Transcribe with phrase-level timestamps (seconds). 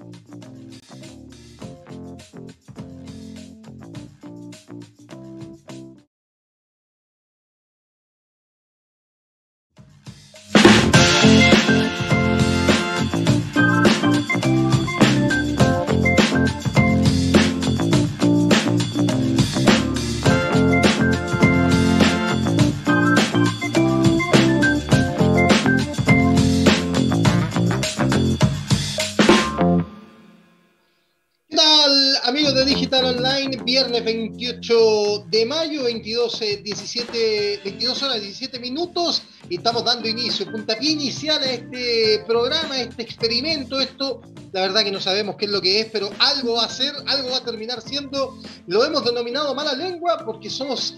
[0.00, 0.06] ピ
[5.16, 5.19] ッ!
[33.80, 40.90] Viernes 28 de mayo, 22, 17, 22 horas 17 minutos, y estamos dando inicio, puntapié
[40.90, 44.20] inicial a este programa, a este experimento, esto,
[44.52, 46.92] la verdad que no sabemos qué es lo que es, pero algo va a ser,
[47.06, 50.94] algo va a terminar siendo, lo hemos denominado mala lengua porque somos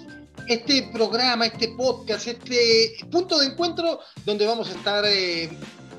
[0.48, 5.48] este programa, este podcast, este punto de encuentro donde vamos a estar eh,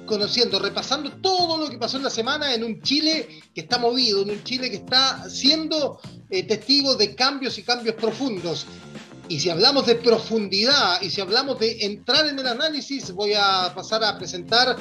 [0.05, 4.21] conociendo, repasando todo lo que pasó en la semana en un Chile que está movido,
[4.21, 8.65] en un Chile que está siendo eh, testigo de cambios y cambios profundos.
[9.29, 13.71] Y si hablamos de profundidad y si hablamos de entrar en el análisis, voy a
[13.73, 14.75] pasar a presentar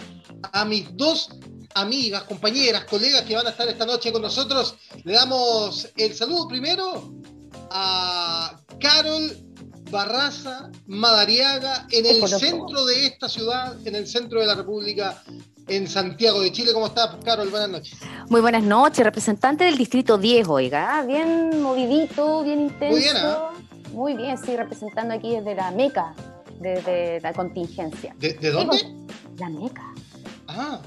[0.52, 1.28] a mis dos
[1.74, 4.74] amigas, compañeras, colegas que van a estar esta noche con nosotros.
[5.04, 7.12] Le damos el saludo primero
[7.70, 9.51] a Carol
[9.92, 15.22] Barraza, Madariaga, en el centro de esta ciudad, en el centro de la República,
[15.68, 16.72] en Santiago de Chile.
[16.72, 17.50] ¿Cómo estás, Carol?
[17.50, 17.98] Buenas noches.
[18.30, 22.90] Muy buenas noches, representante del Distrito 10, oiga, bien movidito, bien intenso.
[22.90, 23.50] Muy bien, ¿ah?
[23.92, 26.14] Muy bien, sí, representando aquí desde la Meca,
[26.58, 28.16] desde la contingencia.
[28.18, 28.78] ¿De, dónde?
[29.36, 29.92] La Meca.
[30.48, 30.80] Ah,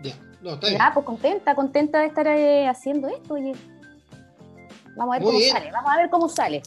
[0.00, 0.78] ya, no, está bien.
[0.78, 3.52] Ya, pues contenta, contenta de estar eh, haciendo esto, oye.
[4.96, 6.62] Vamos a ver cómo sale, vamos a ver cómo sale.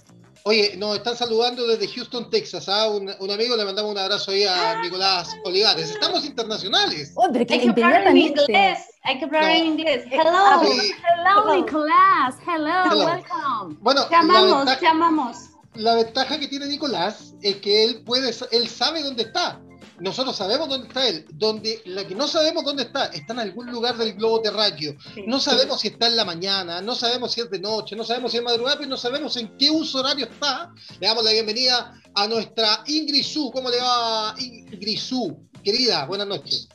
[0.48, 2.70] Oye, nos están saludando desde Houston, Texas.
[2.70, 2.88] ¿ah?
[2.90, 5.92] Un, amigo le mandamos un abrazo ahí a Nicolás Olivares.
[5.92, 7.12] Estamos internacionales.
[7.16, 8.80] Hombre, que Hay que hablar en inglés.
[9.04, 10.06] Hay que hablar en inglés.
[10.10, 10.62] Hello.
[10.62, 12.36] Hello, Nicolás.
[12.48, 13.76] Hello, welcome.
[13.82, 15.38] Bueno, llamamos, llamamos.
[15.74, 19.60] La ventaja que tiene Nicolás es que él puede, él sabe dónde está
[20.00, 23.72] nosotros sabemos dónde está él, donde la que no sabemos dónde está, está en algún
[23.72, 24.96] lugar del globo terráqueo.
[25.26, 28.32] no sabemos si está en la mañana, no sabemos si es de noche, no sabemos
[28.32, 30.72] si es madrugada, pero no sabemos en qué uso horario está.
[31.00, 33.52] Le damos la bienvenida a nuestra Ingrid Su.
[33.52, 35.38] ¿Cómo le va Ingrid Su?
[35.64, 36.70] Querida, buenas noches.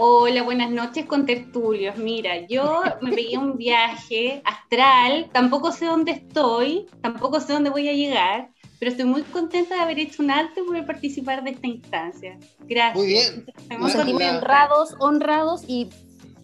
[0.00, 1.96] Hola, buenas noches con tertulios.
[1.96, 7.88] Mira, yo me pegué un viaje astral, tampoco sé dónde estoy, tampoco sé dónde voy
[7.88, 11.50] a llegar, pero estoy muy contenta de haber hecho un alto y poder participar de
[11.50, 12.38] esta instancia.
[12.60, 12.96] Gracias.
[12.96, 13.46] Muy bien.
[13.78, 15.88] Nos sentimos honrados, honrados y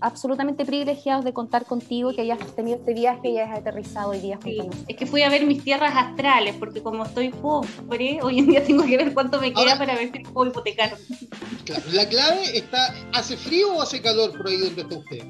[0.00, 4.38] absolutamente privilegiados de contar contigo, que hayas tenido este viaje y hayas aterrizado hoy día
[4.42, 8.46] junto Es que fui a ver mis tierras astrales, porque como estoy pobre, hoy en
[8.48, 10.96] día tengo que ver cuánto me queda para ver si puedo hipotecar.
[11.92, 15.24] la clave está, ¿hace frío o hace calor por ahí donde está usted?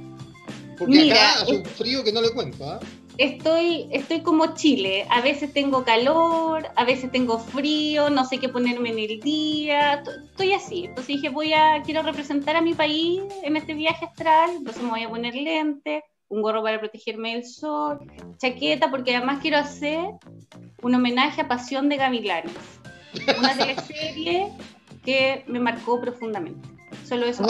[0.77, 2.81] Porque acá hace un frío que no le cuento, ¿ah?
[3.19, 5.07] Estoy, estoy como Chile.
[5.11, 10.03] A veces tengo calor, a veces tengo frío, no sé qué ponerme en el día.
[10.31, 10.87] Estoy así.
[10.87, 14.51] Entonces dije, voy a, quiero representar a mi país en este viaje astral.
[14.59, 17.99] Entonces me voy a poner lente, un gorro para protegerme del sol,
[18.39, 20.01] chaqueta, porque además quiero hacer
[20.83, 22.53] un homenaje a Pasión de Gavilanes.
[23.39, 24.49] Una teleserie
[25.05, 26.69] que me marcó profundamente.
[27.07, 27.45] Solo eso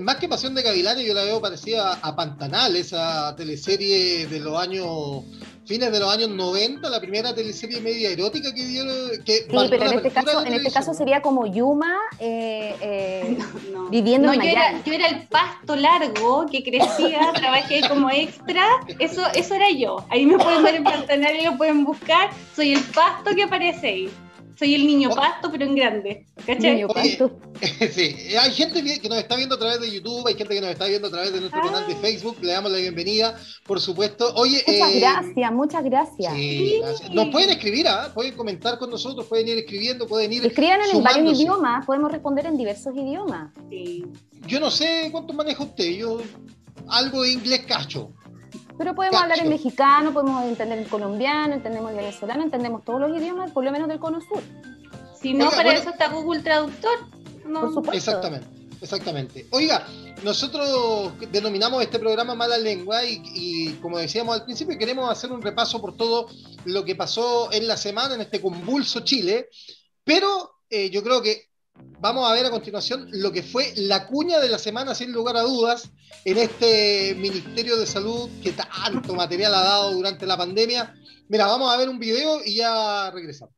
[0.00, 4.58] más que Pasión de Gavilanes, yo la veo parecida a Pantanal, esa teleserie de los
[4.58, 5.24] años
[5.66, 8.84] fines de los años 90, la primera teleserie media erótica que dio.
[9.24, 13.38] Que sí, pero en este, caso, en este caso sería como Yuma eh, eh,
[13.90, 14.82] viviendo en Miami.
[14.84, 18.64] Yo era, el pasto largo que crecía, trabajé como extra,
[18.98, 20.04] eso, eso era yo.
[20.10, 22.30] Ahí me pueden ver en Pantanal y lo pueden buscar.
[22.54, 24.10] Soy el pasto que aparece ahí.
[24.58, 26.26] Soy el niño pasto, pero en grande.
[26.46, 26.76] ¿Cachai?
[26.76, 27.38] Niño pasto.
[27.92, 30.70] sí, hay gente que nos está viendo a través de YouTube, hay gente que nos
[30.70, 31.98] está viendo a través de nuestro canal de ah.
[32.00, 32.36] Facebook.
[32.40, 33.36] Le damos la bienvenida,
[33.66, 34.32] por supuesto.
[34.36, 36.32] Oye, muchas eh, gracias, muchas gracias.
[36.34, 36.80] Sí,
[37.12, 38.12] Nos pueden escribir, ¿ah?
[38.14, 40.46] pueden comentar con nosotros, pueden ir escribiendo, pueden ir.
[40.46, 43.52] Escriban en varios idiomas, podemos responder en diversos idiomas.
[43.70, 44.04] Sí.
[44.46, 46.20] Yo no sé cuánto maneja usted, yo
[46.88, 48.10] algo de inglés cacho.
[48.76, 53.16] Pero podemos hablar en mexicano, podemos entender en colombiano, entendemos en venezolano, entendemos todos los
[53.16, 54.42] idiomas, por lo menos del cono sur.
[55.20, 56.98] Si no, para eso está Google Traductor.
[57.44, 57.92] Por supuesto.
[57.92, 58.46] Exactamente,
[58.80, 59.46] exactamente.
[59.50, 59.86] Oiga,
[60.24, 65.40] nosotros denominamos este programa Mala Lengua y, y, como decíamos al principio, queremos hacer un
[65.40, 66.28] repaso por todo
[66.64, 69.48] lo que pasó en la semana en este convulso Chile,
[70.02, 71.53] pero eh, yo creo que
[72.04, 75.36] vamos a ver a continuación lo que fue la cuña de la semana, sin lugar
[75.38, 75.90] a dudas,
[76.26, 80.94] en este Ministerio de Salud que tanto material ha dado durante la pandemia.
[81.28, 83.54] Mira, vamos a ver un video y ya regresamos.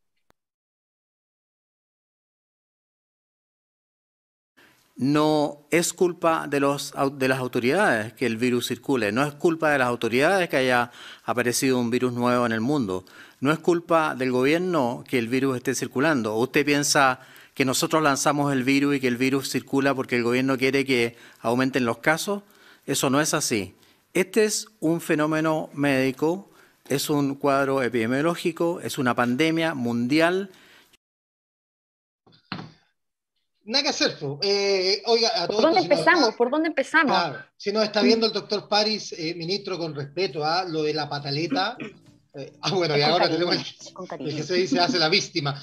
[4.99, 9.71] no es culpa de, los, de las autoridades que el virus circule, no es culpa
[9.71, 10.91] de las autoridades que haya
[11.25, 13.05] aparecido un virus nuevo en el mundo,
[13.41, 16.37] no es culpa del gobierno que el virus esté circulando.
[16.37, 17.21] usted piensa
[17.57, 21.17] que nosotros lanzamos el virus y que el virus circula porque el gobierno quiere que
[21.41, 22.43] aumenten los casos?
[22.85, 23.75] Eso no es así.
[24.13, 26.49] Este es un fenómeno médico,
[26.89, 30.51] es un cuadro epidemiológico, es una pandemia mundial
[33.67, 36.35] Nada que hacer, eh, oiga, ¿Por dónde empezamos?
[36.37, 37.11] ¿Por dónde empezamos?
[37.11, 40.95] Claro, si nos está viendo el doctor París, eh, ministro, con respeto a lo de
[40.95, 41.77] la pataleta.
[42.33, 45.61] Eh, ah, bueno, y ahora tenemos el, que se dice hace la víctima.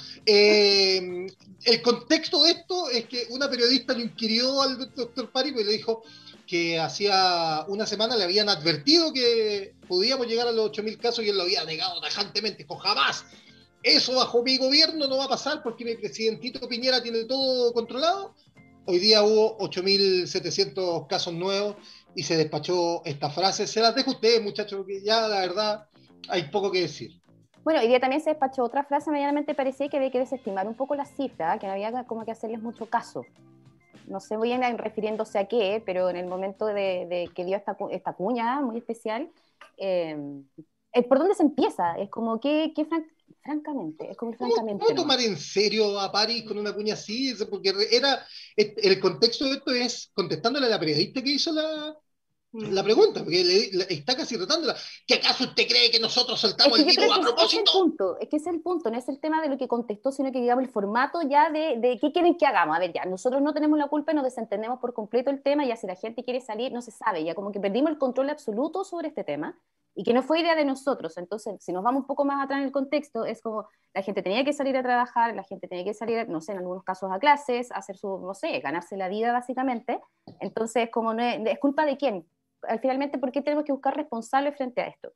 [1.66, 5.72] El contexto de esto es que una periodista le inquirió al doctor París y le
[5.72, 6.04] dijo
[6.46, 11.30] que hacía una semana le habían advertido que podíamos llegar a los 8.000 casos y
[11.30, 13.26] él lo había negado tajantemente, con jamás
[13.84, 18.34] eso bajo mi gobierno no va a pasar porque mi presidentito Piñera tiene todo controlado.
[18.86, 21.76] Hoy día hubo 8.700 casos nuevos
[22.16, 23.68] y se despachó esta frase.
[23.68, 25.88] Se las dejo a ustedes, muchachos, porque ya la verdad
[26.30, 27.20] hay poco que decir.
[27.64, 30.76] Bueno, hoy día también se despachó otra frase, medianamente parecía que había que desestimar un
[30.76, 33.26] poco la cifra, que no había como que hacerles mucho caso.
[34.08, 37.78] No sé muy bien refiriéndose a qué, pero en el momento de, que dio esta,
[37.92, 39.30] esta cuña muy especial,
[39.78, 40.18] eh,
[41.08, 41.98] ¿por dónde se empieza?
[41.98, 42.86] Es como, ¿qué, qué,
[43.42, 44.84] francamente, es como francamente.
[44.86, 47.34] ¿Cómo, tomar en serio a París con una cuña así?
[47.50, 48.26] Porque era,
[48.58, 51.96] el contexto de esto es contestándole a la periodista que hizo la,
[52.54, 52.86] la mm.
[52.86, 54.76] pregunta, porque le, está casi retándola.
[55.08, 57.64] ¿Que acaso usted cree que nosotros soltamos el virus a propósito?
[57.64, 59.68] Es, el punto, es que es el punto, no es el tema de lo que
[59.68, 62.76] contestó, sino que digamos el formato ya de, de qué quieren que hagamos.
[62.78, 65.66] A ver, ya, nosotros no tenemos la culpa y nos desentendemos por completo el tema,
[65.66, 68.30] ya si la gente quiere salir, no se sabe, ya como que perdimos el control
[68.30, 69.58] absoluto sobre este tema
[69.96, 71.18] y que no fue idea de nosotros.
[71.18, 74.24] Entonces, si nos vamos un poco más atrás en el contexto, es como la gente
[74.24, 77.12] tenía que salir a trabajar, la gente tenía que salir, no sé, en algunos casos
[77.12, 80.02] a clases, hacer su, no sé, ganarse la vida básicamente.
[80.40, 82.26] Entonces, como no es, culpa de quién.
[82.68, 85.14] Al finalmente, ¿por qué tenemos que buscar responsables frente a esto?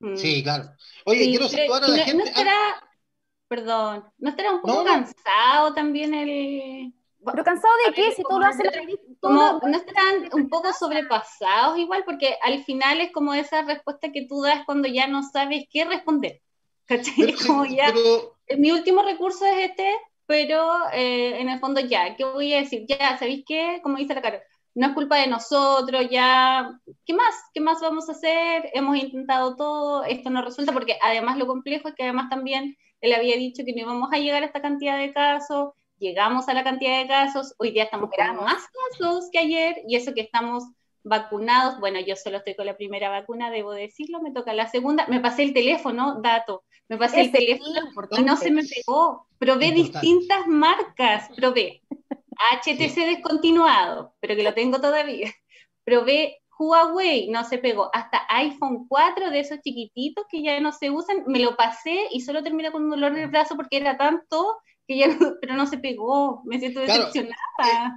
[0.00, 0.16] Mm.
[0.16, 0.70] Sí, claro.
[1.04, 2.14] Oye, quiero situar a la gente.
[2.14, 2.56] No estará,
[3.48, 6.94] perdón, ¿no estará un poco cansado también el,
[7.24, 8.12] ¿Pero cansado de qué?
[8.12, 8.72] Si todo lo hace la
[9.20, 14.26] como no están un poco sobrepasados igual, porque al final es como esa respuesta que
[14.26, 16.40] tú das cuando ya no sabes qué responder.
[16.86, 17.34] ¿Cachai?
[17.46, 17.94] como ya,
[18.58, 19.94] mi último recurso es este,
[20.26, 22.84] pero eh, en el fondo ya, ¿qué voy a decir?
[22.88, 23.80] Ya, ¿sabéis qué?
[23.82, 24.42] Como dice la cara,
[24.74, 26.70] no es culpa de nosotros, ya,
[27.04, 27.34] ¿qué más?
[27.52, 28.70] ¿Qué más vamos a hacer?
[28.72, 33.12] Hemos intentado todo, esto no resulta, porque además lo complejo es que además también él
[33.12, 36.64] había dicho que no íbamos a llegar a esta cantidad de casos, llegamos a la
[36.64, 38.62] cantidad de casos, hoy día estamos con más
[38.98, 40.64] casos que ayer y eso que estamos
[41.02, 45.06] vacunados, bueno, yo solo estoy con la primera vacuna, debo decirlo, me toca la segunda,
[45.08, 47.80] me pasé el teléfono, dato, me pasé el teléfono
[48.18, 51.82] y no se me pegó, probé distintas marcas, probé
[52.62, 55.32] HTC descontinuado, pero que lo tengo todavía,
[55.84, 60.90] probé Huawei, no se pegó, hasta iPhone 4 de esos chiquititos que ya no se
[60.90, 63.96] usan, me lo pasé y solo terminé con un dolor en el brazo porque era
[63.96, 64.58] tanto
[65.40, 67.36] pero no se pegó, me siento decepcionada.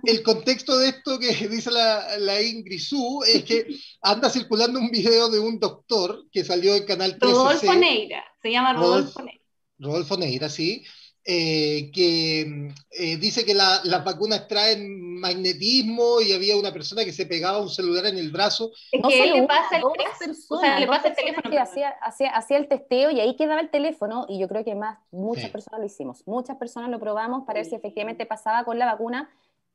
[0.06, 3.67] Eh, el, contexto de esto que dice la, la es que
[4.01, 8.51] anda circulando un video de un doctor que salió del canal 13 Rodolfo Neira, se
[8.51, 9.44] llama Rodolfo, Rodolfo Neira.
[9.79, 10.84] Rodolfo Neira, sí,
[11.25, 17.25] eh, que eh, dice que las vacunas traen magnetismo y había una persona que se
[17.25, 18.72] pegaba un celular en el brazo.
[18.92, 19.84] Es que le pasa el,
[20.20, 21.50] teléfono, le pasa el teléfono.
[21.50, 25.00] Que hacía, hacía, el testeo y ahí quedaba el teléfono y yo creo que más,
[25.12, 28.86] muchas personas lo hicimos, muchas personas lo probamos para ver si efectivamente pasaba con la
[28.86, 29.30] vacuna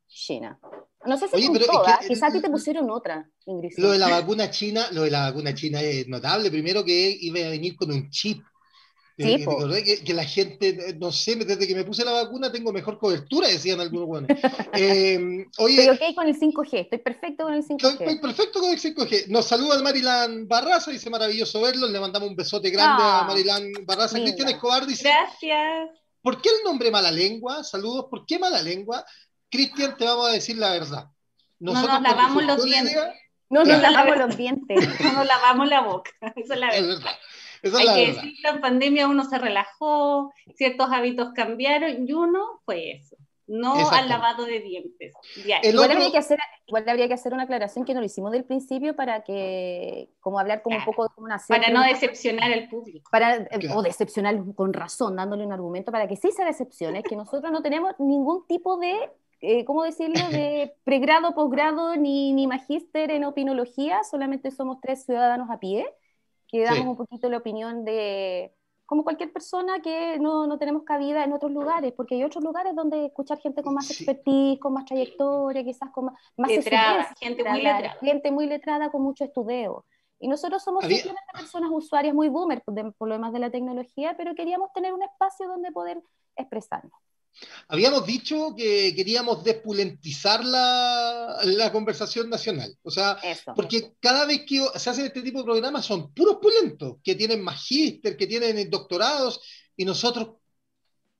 [0.06, 0.60] china.
[1.06, 3.72] No sé si con todas, quizás a ti te pusieron otra, Ingrid.
[3.78, 6.50] Lo de la vacuna china, lo de la vacuna china es notable.
[6.50, 8.42] Primero que iba a venir con un chip
[9.18, 9.44] Sí,
[9.84, 13.48] que, que, la gente, no sé, desde que me puse la vacuna tengo mejor cobertura,
[13.48, 14.28] decían algunos buenos.
[14.80, 18.00] Eh, oye, Estoy ok con el 5G, estoy perfecto con el 5G.
[18.00, 19.26] Estoy perfecto con el 5G.
[19.26, 23.72] Nos saluda Marilan Barraza, dice maravilloso verlo, le mandamos un besote grande a ah, Marilan
[23.84, 24.20] Barraza.
[24.20, 25.08] Cristian Escobar dice...
[25.08, 25.90] Gracias.
[26.22, 27.64] ¿Por qué el nombre Mala Lengua?
[27.64, 29.04] Saludos, ¿por qué Mala Lengua?
[29.50, 31.06] Cristian, te vamos a decir la verdad.
[31.58, 32.96] Nosotros no nos lavamos los dientes.
[33.50, 35.00] no nos lavamos los dientes.
[35.00, 36.10] No nos lavamos la boca.
[36.36, 36.78] Esa es la verdad.
[36.78, 37.18] Es verdad.
[37.62, 42.92] Hay que decir que en pandemia uno se relajó, ciertos hábitos cambiaron y uno fue
[42.92, 45.14] eso, no al lavado de dientes.
[45.62, 48.44] Igual, habría que hacer, igual habría que hacer una aclaración que no lo hicimos del
[48.44, 53.10] principio para que, como hablar como un poco de una Para no decepcionar al público.
[53.10, 57.16] Para, eh, O decepcionar con razón, dándole un argumento para que sí se decepcione, que
[57.16, 59.10] nosotros no tenemos ningún tipo de
[59.40, 65.48] eh, ¿cómo decirlo?, de pregrado, posgrado, ni, ni magíster en opinología, solamente somos tres ciudadanos
[65.50, 65.86] a pie
[66.48, 68.52] que damos un poquito la opinión de
[68.86, 72.74] como cualquier persona que no, no, tenemos cabida en otros lugares, porque hay otros lugares
[72.74, 77.44] donde escuchar gente con más expertise, con más trayectoria, quizás con más, más letrada, gente
[77.44, 77.96] muy letrada.
[78.00, 79.84] Gente muy letrada con mucho estudio.
[80.18, 84.34] Y nosotros somos simplemente personas usuarias muy boomer por lo demás de la tecnología, pero
[84.34, 86.02] queríamos tener un espacio donde poder
[86.34, 86.98] expresarnos.
[87.68, 92.74] Habíamos dicho que queríamos despulentizar la, la conversación nacional.
[92.82, 93.18] O sea,
[93.54, 97.42] porque cada vez que se hacen este tipo de programas son puros pulentos, que tienen
[97.42, 99.40] magíster, que tienen doctorados,
[99.76, 100.36] y nosotros,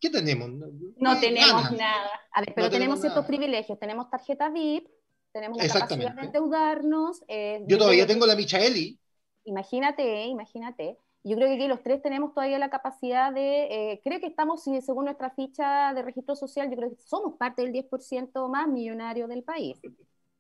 [0.01, 0.51] ¿qué tenemos?
[0.97, 2.11] No, tenemos nada.
[2.33, 3.79] A ver, pero tenemos, ciertos privilegios.
[3.79, 4.89] Tenemos tarjeta VIP,
[5.33, 7.23] tenemos la capacidad de endeudarnos.
[7.29, 8.99] Eh, Yo todavía tengo la Michaeli.
[9.45, 10.99] Imagínate, imagínate.
[11.25, 14.63] Yo creo que aquí los tres tenemos todavía la capacidad de, eh, creo que estamos,
[14.63, 19.27] según nuestra ficha de registro social, yo creo que somos parte del 10% más millonario
[19.29, 19.79] del país.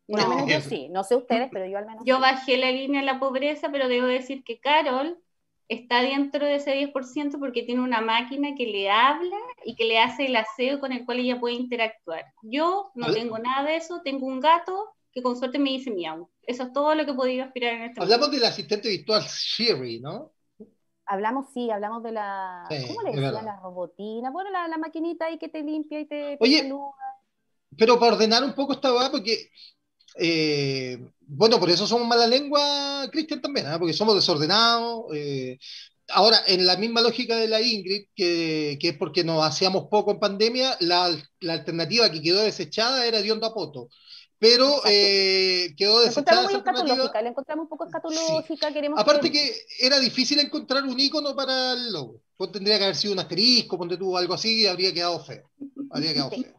[0.06, 2.02] Por lo menos yo sí, no sé ustedes, pero yo al menos.
[2.06, 5.18] Yo bajé la línea de la pobreza, pero debo decir que Carol
[5.68, 9.98] está dentro de ese 10% porque tiene una máquina que le habla y que le
[9.98, 12.24] hace el aseo con el cual ella puede interactuar.
[12.42, 16.30] Yo no tengo nada de eso, tengo un gato que con suerte me dice miau.
[16.46, 20.00] Eso es todo lo que he podido aspirar en este Hablamos del asistente virtual Siri,
[20.00, 20.32] ¿no?
[21.10, 22.68] Hablamos, sí, hablamos de la.
[22.86, 23.44] ¿Cómo le decían?
[23.44, 24.30] La robotina.
[24.30, 26.36] Bueno, la, la, maquinita ahí que te limpia y te.
[26.38, 26.70] Oye,
[27.78, 29.50] pero para ordenar un poco esta va, porque.
[30.20, 33.76] Eh, bueno, por eso somos mala lengua, Cristian, también, ¿eh?
[33.78, 35.06] porque somos desordenados.
[35.14, 35.58] Eh,
[36.08, 40.10] ahora, en la misma lógica de la Ingrid, que, que, es porque nos hacíamos poco
[40.10, 41.08] en pandemia, la,
[41.40, 43.88] la alternativa que quedó desechada era de onda poto
[44.38, 47.10] pero eh, quedó desechada esa alternativa.
[47.20, 48.72] La encontramos un poco escatológica.
[48.72, 49.52] Queremos Aparte que...
[49.80, 52.20] era difícil encontrar un icono para el logo.
[52.36, 55.50] Pues tendría que haber sido un asterisco, ponte tú algo así, y habría quedado feo.
[55.90, 56.54] Habría quedado feo.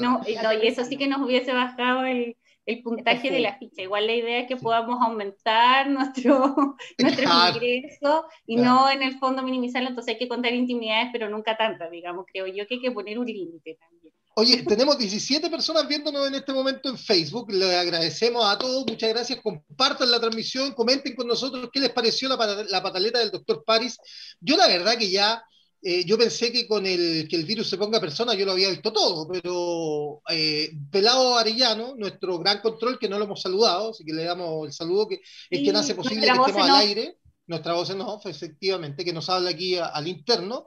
[0.00, 2.36] no, y eso sí que nos hubiese bajado el,
[2.66, 3.82] el puntaje de la ficha.
[3.82, 6.54] Igual la idea es que podamos aumentar nuestro,
[6.98, 9.88] nuestro ingreso y no en el fondo minimizarlo.
[9.88, 12.26] Entonces hay que contar intimidades, pero nunca tantas, digamos.
[12.32, 14.14] Creo yo que hay que poner un límite también.
[14.34, 17.52] Oye, tenemos 17 personas viéndonos en este momento en Facebook.
[17.52, 18.84] Le agradecemos a todos.
[18.86, 19.40] Muchas gracias.
[19.42, 20.72] Compartan la transmisión.
[20.72, 22.36] Comenten con nosotros qué les pareció la,
[22.68, 23.98] la pataleta del doctor Paris.
[24.40, 25.42] Yo la verdad que ya,
[25.82, 28.68] eh, yo pensé que con el que el virus se ponga persona yo lo había
[28.68, 34.04] visto todo, pero eh, Pelado Arellano, nuestro gran control, que no lo hemos saludado, así
[34.04, 35.20] que le damos el saludo, que
[35.50, 37.16] es que hace posible que estemos al aire.
[37.46, 40.66] Nuestra voz en off, efectivamente, que nos habla aquí al interno.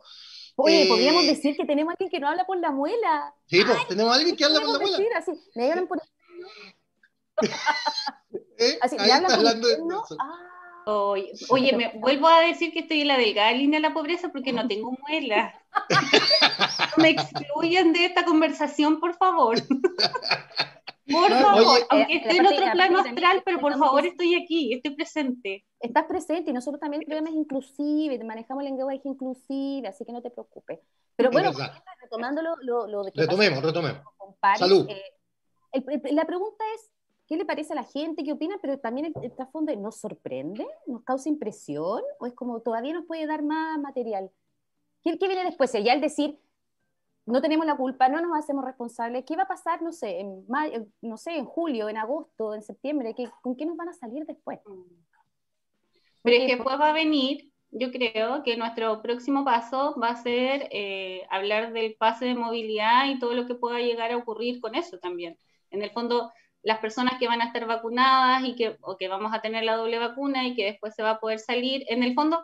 [0.56, 3.34] Oye, podríamos eh, decir que tenemos a alguien que no habla por la muela.
[3.48, 4.98] Sí, pues, tenemos a alguien que habla por la muela.
[4.98, 6.00] Decir, así, me hablan por
[8.58, 8.78] ¿Eh?
[8.82, 9.78] así, Ahí está hablando de
[10.20, 10.54] ah.
[10.86, 14.30] Oye, oye, me vuelvo a decir que estoy en la delgada línea de la pobreza
[14.34, 15.54] porque no tengo muela.
[16.98, 19.58] me excluyan de esta conversación, por favor.
[21.12, 25.66] Por favor, aunque esté en otro plano astral, pero por favor estoy aquí, estoy presente.
[25.80, 30.14] Estás presente y nosotros también el programa es inclusive, manejamos el lenguaje inclusive, así que
[30.14, 30.80] no te preocupes.
[31.16, 31.52] Pero bueno,
[32.02, 34.02] retomando lo, lo, de que Retomemos, retomemos.
[34.58, 34.88] Salud.
[34.90, 35.82] Eh,
[36.12, 36.92] la pregunta es,
[37.28, 38.24] ¿qué le parece a la gente?
[38.24, 38.58] ¿Qué opina?
[38.62, 40.66] Pero también el, el trasfondo ¿nos sorprende?
[40.88, 42.02] ¿Nos causa impresión?
[42.20, 44.32] ¿O es como todavía nos puede dar más material?
[45.04, 45.72] ¿Qué, qué viene después?
[45.74, 46.40] Ya el decir,
[47.26, 49.24] no tenemos la culpa, no nos hacemos responsables.
[49.26, 52.62] ¿Qué va a pasar, no sé, en mayo, no sé, en julio, en agosto, en
[52.62, 53.14] septiembre?
[53.16, 54.60] ¿Qué, ¿Con qué nos van a salir después?
[56.22, 60.22] Pero es que después va a venir, yo creo que nuestro próximo paso va a
[60.22, 64.60] ser eh, hablar del pase de movilidad y todo lo que pueda llegar a ocurrir
[64.60, 65.38] con eso también.
[65.72, 69.34] En el fondo, las personas que van a estar vacunadas y que, o que vamos
[69.34, 72.14] a tener la doble vacuna y que después se va a poder salir, en el
[72.14, 72.44] fondo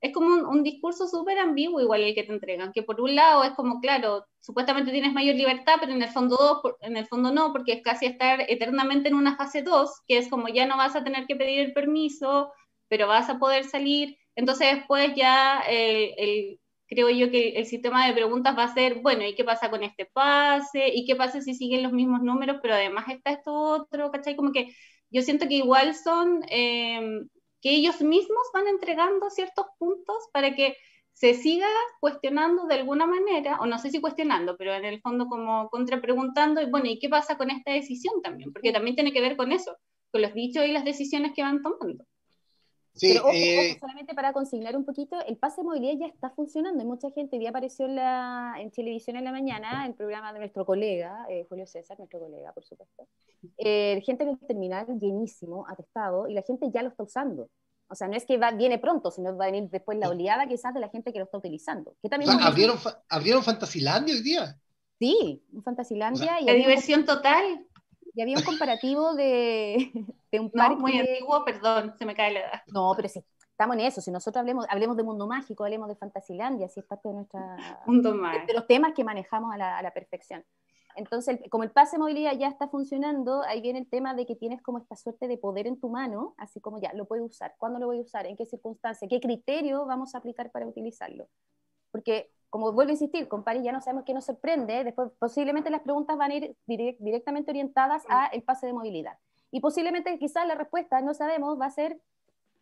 [0.00, 3.44] es como un, discurso súper ambiguo igual el que te entregan, que por un lado
[3.44, 7.32] es como, claro, supuestamente tienes mayor libertad, pero en el fondo, dos, en el fondo
[7.32, 10.76] no, porque es casi estar eternamente en una fase 2, que es como ya no
[10.78, 12.52] vas a tener que pedir el permiso,
[12.88, 14.16] pero vas a poder salir.
[14.34, 19.24] Entonces después ya el, creo yo que el sistema de preguntas va a ser, bueno,
[19.26, 20.88] ¿y qué pasa con este pase?
[20.94, 24.10] ¿Y qué pasa si siguen los mismos números, pero además está esto otro?
[24.10, 24.36] ¿Cachai?
[24.36, 24.74] Como que
[25.10, 26.42] yo siento que igual son...
[26.48, 27.22] Eh,
[27.60, 30.76] que ellos mismos van entregando ciertos puntos para que
[31.12, 31.68] se siga
[32.00, 36.62] cuestionando de alguna manera, o no sé si cuestionando, pero en el fondo como contrapreguntando,
[36.62, 38.52] y bueno, ¿y qué pasa con esta decisión también?
[38.52, 39.76] Porque también tiene que ver con eso,
[40.10, 42.04] con los dichos y las decisiones que van tomando.
[42.98, 46.82] Pero ojo, eh, solamente para consignar un poquito, el pase de movilidad ya está funcionando.
[46.82, 50.40] Y mucha gente, ya apareció en, la, en televisión en la mañana, el programa de
[50.40, 53.06] nuestro colega, eh, Julio César, nuestro colega, por supuesto.
[53.58, 57.48] Eh, gente en el terminal llenísimo, atestado, y la gente ya lo está usando.
[57.88, 60.46] O sea, no es que va, viene pronto, sino va a venir después la oleada
[60.46, 61.96] quizás de la gente que lo está utilizando.
[62.00, 62.78] Que también ¿abrieron,
[63.08, 64.56] ¿Abrieron Fantasilandia hoy día?
[65.00, 66.40] Sí, Fantasilandia.
[66.40, 67.66] y y diversión total.
[68.14, 69.90] Y había un comparativo de,
[70.32, 70.76] de un parque.
[70.76, 72.62] muy antiguo, perdón, se me cae la edad.
[72.68, 74.00] No, pero sí, estamos en eso.
[74.00, 77.56] Si nosotros hablemos, hablemos de mundo mágico, hablemos de Fantasilandia, si es parte de nuestra
[77.86, 78.46] Mundo mágico.
[78.46, 80.44] de los temas que manejamos a la, a la perfección.
[80.96, 84.34] Entonces, como el pase de movilidad ya está funcionando, ahí viene el tema de que
[84.34, 87.54] tienes como esta suerte de poder en tu mano, así como ya, lo puedo usar,
[87.58, 88.26] ¿cuándo lo voy a usar?
[88.26, 89.08] ¿En qué circunstancia?
[89.08, 91.28] ¿Qué criterio vamos a aplicar para utilizarlo?
[91.92, 95.70] Porque, como vuelvo a insistir, con París ya no sabemos qué nos sorprende, después posiblemente
[95.70, 99.18] las preguntas van a ir direct- directamente orientadas a el pase de movilidad.
[99.50, 102.00] Y posiblemente quizás la respuesta, no sabemos, va a ser,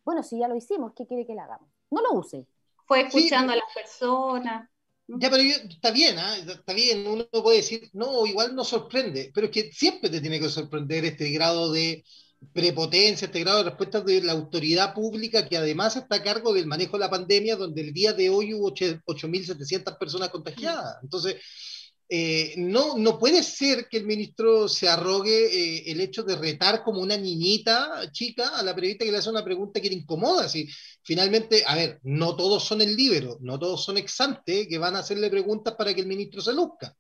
[0.05, 1.69] bueno, si ya lo hicimos, ¿qué quiere que le hagamos?
[1.91, 2.47] No lo use.
[2.87, 4.69] Fue escuchando a las personas.
[5.09, 6.37] Ya, pero yo- está bien, ¿ah?
[6.37, 10.39] está bien, uno puede decir, no, igual no sorprende, pero es que siempre te tiene
[10.39, 12.05] que sorprender este grado de
[12.53, 16.67] prepotencia, este grado de respuesta de la autoridad pública que además está a cargo del
[16.67, 20.97] manejo de la pandemia, donde el día de hoy hubo ocho- 8.700 personas contagiadas.
[21.03, 21.37] Entonces,
[22.11, 26.83] eh, no, no puede ser que el ministro se arrogue eh, el hecho de retar
[26.83, 30.49] como una niñita chica a la periodista que le hace una pregunta que le incomoda.
[30.49, 30.67] Si
[31.03, 35.01] finalmente, a ver, no todos son el líbero, no todos son exantes que van a
[35.01, 36.97] hacerle preguntas para que el ministro se luzca,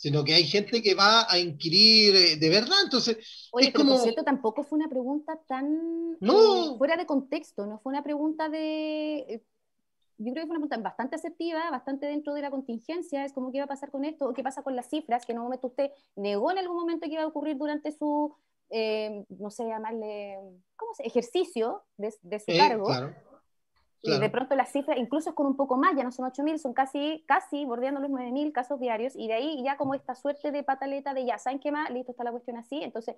[0.00, 2.78] sino que hay gente que va a inquirir eh, de verdad.
[2.84, 3.18] Entonces,
[3.52, 6.72] Oye, Es pero como- por cierto, tampoco fue una pregunta tan No.
[6.74, 9.18] eh, fuera de contexto, no fue una pregunta de...
[9.28, 9.42] eh,
[10.16, 13.52] yo creo que fue una pregunta bastante asertiva, bastante dentro de la contingencia, es como
[13.52, 15.44] qué va a pasar con esto, o qué pasa con las cifras, que en un
[15.44, 18.34] momento usted negó en algún momento que iba a ocurrir durante su,
[18.70, 20.38] eh, no sé, llamarle,
[20.76, 21.02] ¿cómo se?
[21.06, 22.86] Ejercicio de, de su cargo.
[22.86, 23.14] claro,
[24.02, 26.58] Y de pronto las cifras, incluso es con un poco más, ya no son 8.000,
[26.58, 30.50] son casi, casi bordeando los 9.000 casos diarios, y de ahí ya como esta suerte
[30.50, 31.90] de pataleta de ya, ¿saben qué más?
[31.90, 32.82] Listo, está la cuestión así.
[32.82, 33.16] Entonces,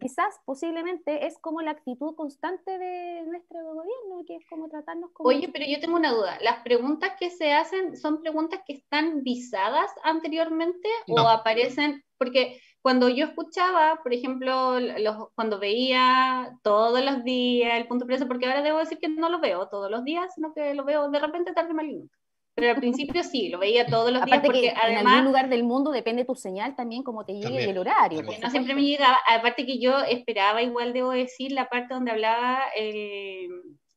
[0.00, 5.28] quizás posiblemente es como la actitud constante de nuestro gobierno, que es como tratarnos como...
[5.28, 6.38] Oye, pero yo tengo una duda.
[6.40, 12.04] ¿Las preguntas que se hacen son preguntas que están visadas anteriormente o aparecen?
[12.22, 18.28] Porque cuando yo escuchaba, por ejemplo, los, cuando veía todos los días el punto preso,
[18.28, 21.10] porque ahora debo decir que no lo veo todos los días, sino que lo veo
[21.10, 22.16] de repente tarde mal y nunca.
[22.54, 25.24] Pero al principio sí, lo veía todos los días Aparte porque que en algún además
[25.24, 28.18] lugar del mundo depende tu señal también, como te llegue También, el horario.
[28.18, 28.40] también.
[28.40, 32.60] no siempre me llegaba, aparte que yo esperaba, igual debo decir, la parte donde hablaba
[32.76, 33.48] el-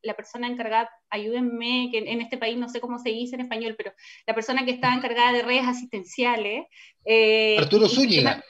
[0.06, 3.42] la persona encargada, ayúdenme, que en, en este país no sé cómo se dice en
[3.42, 3.92] español, pero
[4.26, 6.66] la persona que estaba encargada de redes asistenciales.
[7.04, 8.42] eh, Arturo y- Zúñiga.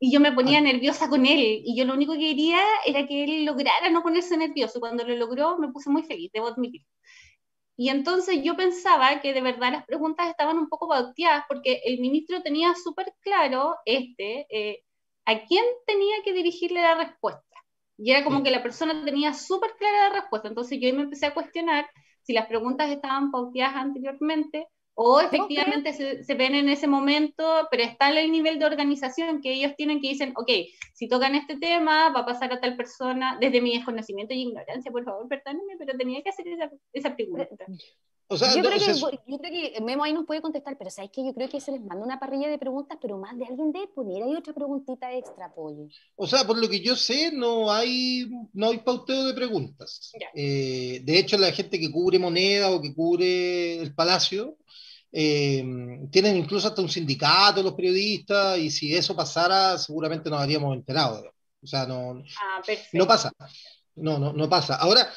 [0.00, 3.24] Y yo me ponía nerviosa con él, y yo lo único que quería era que
[3.24, 4.78] él lograra no ponerse nervioso.
[4.80, 6.82] Cuando lo logró, me puse muy feliz, debo admitir.
[7.76, 12.00] Y entonces yo pensaba que de verdad las preguntas estaban un poco pauteadas, porque el
[12.00, 14.82] ministro tenía súper claro, este, eh,
[15.24, 17.53] a quién tenía que dirigirle la respuesta.
[17.96, 20.48] Y era como que la persona tenía súper clara la respuesta.
[20.48, 21.86] Entonces yo ahí me empecé a cuestionar
[22.22, 27.82] si las preguntas estaban pauteadas anteriormente o efectivamente se, se ven en ese momento, pero
[27.82, 30.50] está el nivel de organización que ellos tienen que dicen, ok,
[30.92, 34.92] si tocan este tema, va a pasar a tal persona, desde mi desconocimiento y ignorancia,
[34.92, 37.48] por favor, perdónenme, pero tenía que hacer esa, esa pregunta.
[38.26, 40.40] O sea, Yo no, creo, o sea, que, yo creo que Memo ahí nos puede
[40.40, 41.24] contestar, pero ¿sabes qué?
[41.24, 43.88] Yo creo que se les manda una parrilla de preguntas, pero más de alguien debe
[43.88, 45.88] poner ahí otra preguntita extra, pollo.
[46.16, 50.12] O sea, por lo que yo sé, no hay, no hay pauteo de preguntas.
[50.34, 54.56] Eh, de hecho, la gente que cubre moneda o que cubre el palacio,
[55.12, 55.62] eh,
[56.10, 61.22] tienen incluso hasta un sindicato los periodistas, y si eso pasara, seguramente nos habríamos enterado.
[61.62, 63.32] O sea, no, Ah, no pasa.
[63.96, 64.76] No, no, no pasa.
[64.76, 65.08] Ahora,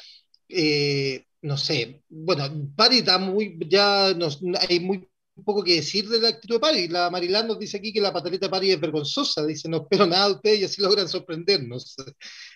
[0.49, 2.43] eh, no sé, bueno,
[2.75, 5.07] Pari está muy, ya nos, hay muy
[5.45, 6.87] poco que decir de la actitud de Pari.
[6.87, 10.05] La Marilán nos dice aquí que la pataleta de Pari es vergonzosa, dice, no espero
[10.07, 11.95] nada de ustedes y así logran sorprendernos.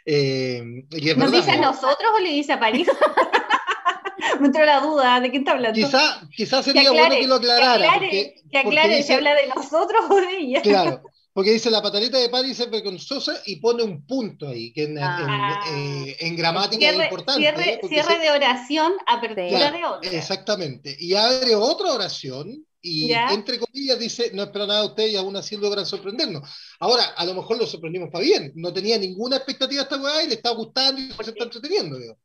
[0.05, 1.61] Eh, y ¿Nos verdad, dice a ¿no?
[1.71, 2.87] nosotros o le dice a París?
[4.39, 5.75] me entró la duda, ¿de quién está hablando?
[5.75, 7.77] Quizá, quizá sería aclare, bueno que lo aclarara.
[7.77, 10.61] que aclare, porque, que porque aclare, dice- ¿se habla de nosotros o de ella?
[10.61, 14.83] Claro, porque dice la pataleta de París es vergonzosa y pone un punto ahí, que
[14.83, 15.59] en, en- Ah.
[15.69, 17.41] en, eh, en gramática es Cierre, importante.
[17.41, 17.79] cierre, ¿eh?
[17.87, 20.11] Cierre se- de oración, apertura Claro, de otra.
[20.11, 20.95] Exactamente.
[20.99, 23.29] Y abre otra oración y Ya.
[23.31, 26.49] entre comillas dice, no espero nada de ustedes y aún así logran sorprendernos.
[26.79, 28.51] Ahora, a lo mejor lo sorprendimos para bien.
[28.55, 31.97] No tenía ninguna expectativa esta weá y le estaba gustando y se está entreteniendo.
[31.99, 32.17] digo.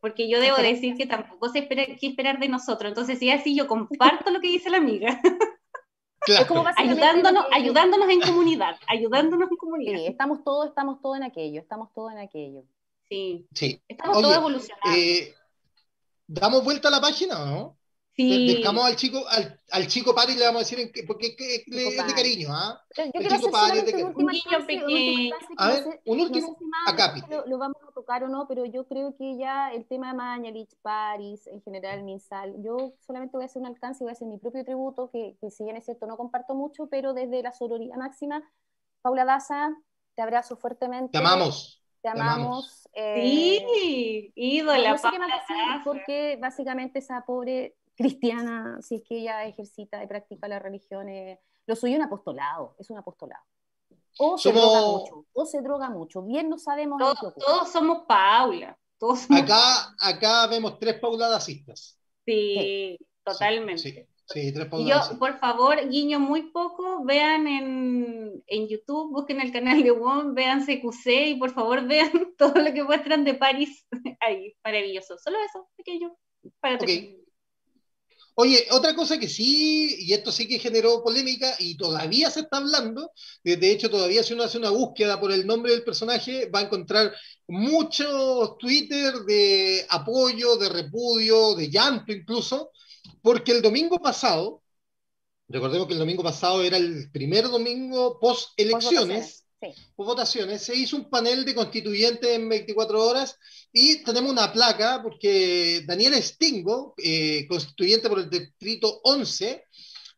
[0.00, 2.88] Porque yo debo decir que tampoco sé esperar, qué esperar de nosotros.
[2.88, 5.20] Entonces, si es así, yo comparto lo que dice la amiga.
[6.20, 6.42] Claro.
[6.42, 8.76] Es como ayudándonos, que- ayudándonos en comunidad.
[8.86, 9.98] Ayudándonos en comunidad.
[9.98, 12.62] Sí, estamos todos, estamos todos en aquello, estamos todos en aquello.
[13.08, 13.46] Sí.
[13.54, 13.80] Sí.
[13.88, 14.96] Estamos Oye, todos evolucionando.
[14.96, 15.34] Eh,
[16.26, 17.76] ¿Damos vuelta a la página o no?
[18.28, 18.54] Sí.
[18.56, 21.36] Dejamos al chico, al, al chico Pari le vamos a decir en qué- porque es,
[21.36, 22.80] que- le- es de cariño, ¿ah?
[22.96, 25.36] Yo El chico Pari solamente de que- un niño pequeño.
[25.56, 27.28] A no ver, sé- un no último sé si más.
[27.30, 30.14] Lo, lo vamos a tocar o no, pero yo creo que ya el tema de
[30.16, 34.12] Mañalich, Paris, en general, Minsal, yo solamente voy a hacer un alcance y voy a
[34.12, 37.42] hacer mi propio tributo, que, que si bien es cierto no comparto mucho, pero desde
[37.42, 38.42] la sororidad máxima,
[39.02, 39.70] Paula Daza,
[40.14, 41.12] te abrazo fuertemente.
[41.12, 41.76] Te amamos.
[42.02, 42.88] Te amamos.
[42.94, 44.92] Eh, sí, ídola.
[44.92, 50.02] No sé qué más decir, porque básicamente esa pobre cristiana, si es que ella ejercita
[50.02, 53.44] y practica la religión, eh, lo suyo un apostolado, es un apostolado.
[54.18, 56.22] O se droga mucho, o se droga mucho.
[56.22, 56.98] Bien no sabemos.
[56.98, 58.76] Todos, somos Paula.
[59.30, 61.98] Acá, acá vemos tres pauladacistas.
[62.24, 64.08] Sí, totalmente.
[64.26, 69.50] Sí, tres y yo, por favor, guiño muy poco, vean en, en, YouTube, busquen el
[69.50, 73.84] canal de WOM, vean CQC y por favor vean todo lo que muestran de París
[74.20, 75.18] ahí, maravilloso.
[75.18, 76.16] Solo eso, pequeño,
[76.60, 77.19] para okay.
[78.42, 82.56] Oye, otra cosa que sí, y esto sí que generó polémica y todavía se está
[82.56, 83.12] hablando,
[83.44, 86.62] de hecho todavía si uno hace una búsqueda por el nombre del personaje va a
[86.62, 87.14] encontrar
[87.46, 92.70] muchos Twitter de apoyo, de repudio, de llanto incluso,
[93.20, 94.62] porque el domingo pasado,
[95.46, 100.96] recordemos que el domingo pasado era el primer domingo post elecciones, post votaciones, se hizo
[100.96, 103.38] un panel de constituyentes en 24 horas
[103.72, 109.64] y tenemos una placa porque Daniel Stingo, eh, constituyente por el distrito 11,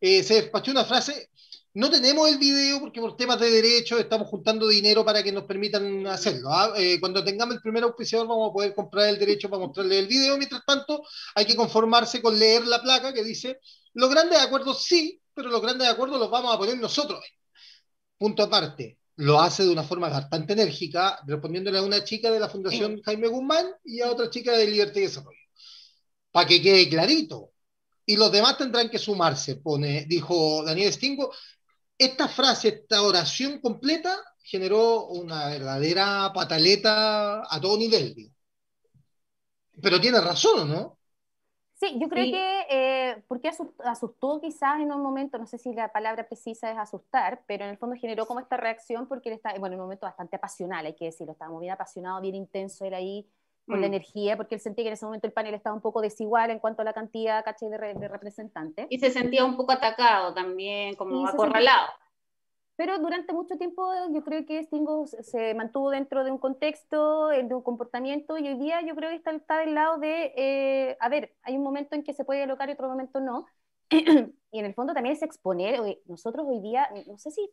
[0.01, 1.31] eh, se despachó una frase.
[1.75, 5.45] No tenemos el video porque por temas de derechos estamos juntando dinero para que nos
[5.45, 6.51] permitan hacerlo.
[6.51, 6.75] ¿ah?
[6.77, 10.07] Eh, cuando tengamos el primer auspiciador vamos a poder comprar el derecho para mostrarle el
[10.07, 10.37] video.
[10.37, 11.03] Mientras tanto,
[11.35, 13.59] hay que conformarse con leer la placa que dice,
[13.95, 17.25] los grandes acuerdos sí, pero los grandes acuerdos los vamos a poner nosotros.
[18.19, 22.49] Punto aparte lo hace de una forma bastante enérgica, respondiéndole a una chica de la
[22.49, 25.39] Fundación Jaime Guzmán y a otra chica de Libertad y Desarrollo.
[26.31, 27.51] Para que quede clarito.
[28.07, 31.33] Y los demás tendrán que sumarse, pone, dijo Daniel Stingo.
[31.97, 38.33] Esta frase, esta oración completa, generó una verdadera pataleta a todo nivel.
[39.81, 40.99] Pero tiene razón, ¿no?
[41.83, 43.51] Sí, yo creo que, eh, porque
[43.83, 47.71] asustó, quizás en un momento, no sé si la palabra precisa es asustar, pero en
[47.71, 50.87] el fondo generó como esta reacción porque él está, bueno, en un momento bastante apasional,
[50.87, 53.27] hay que decirlo, estaba muy bien apasionado, bien intenso, era ahí
[53.67, 53.91] con la mm.
[53.95, 56.61] energía, porque él sentía que en ese momento el panel estaba un poco desigual en
[56.61, 58.87] cuanto a la cantidad, caché, de, de representantes.
[58.89, 61.89] Y se sentía un poco atacado también, como acorralado.
[62.83, 67.55] Pero durante mucho tiempo yo creo que Stingo se mantuvo dentro de un contexto, de
[67.55, 71.09] un comportamiento, y hoy día yo creo que está, está del lado de, eh, a
[71.09, 73.47] ver, hay un momento en que se puede alocar y otro momento no.
[73.89, 77.49] y en el fondo también es exponer, nosotros hoy día, no sé si,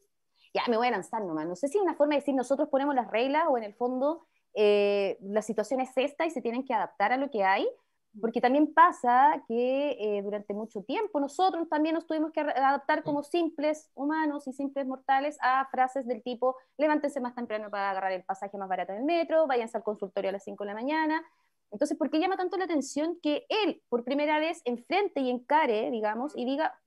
[0.52, 2.96] ya me voy a lanzar nomás, no sé si una forma de decir nosotros ponemos
[2.96, 6.74] las reglas o en el fondo eh, la situación es esta y se tienen que
[6.74, 7.70] adaptar a lo que hay,
[8.19, 13.24] porque también pasa que eh, durante mucho tiempo nosotros también nos tuvimos que adaptar como
[13.24, 18.24] simples humanos y simples mortales a frases del tipo, levántense más temprano para agarrar el
[18.24, 21.24] pasaje más barato en el metro, váyanse al consultorio a las 5 de la mañana.
[21.72, 25.91] Entonces, ¿por qué llama tanto la atención que él, por primera vez, enfrente y encare,
[25.91, 26.80] digamos, y diga,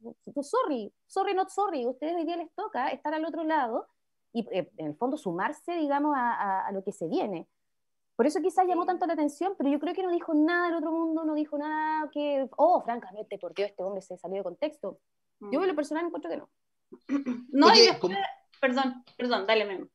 [0.42, 3.86] sorry, sorry, not sorry, ustedes hoy día les toca estar al otro lado
[4.32, 7.46] y eh, en el fondo sumarse, digamos, a lo que se viene?
[8.16, 10.76] Por eso quizás llamó tanto la atención, pero yo creo que no dijo nada del
[10.76, 14.44] otro mundo, no dijo nada que, oh, francamente, por Dios, este hombre se salió de
[14.44, 14.98] contexto.
[15.40, 15.76] Yo en lo mm.
[15.76, 16.50] personal encuentro que no.
[17.52, 17.68] No,
[18.60, 19.86] perdón, perdón, dale, Memo.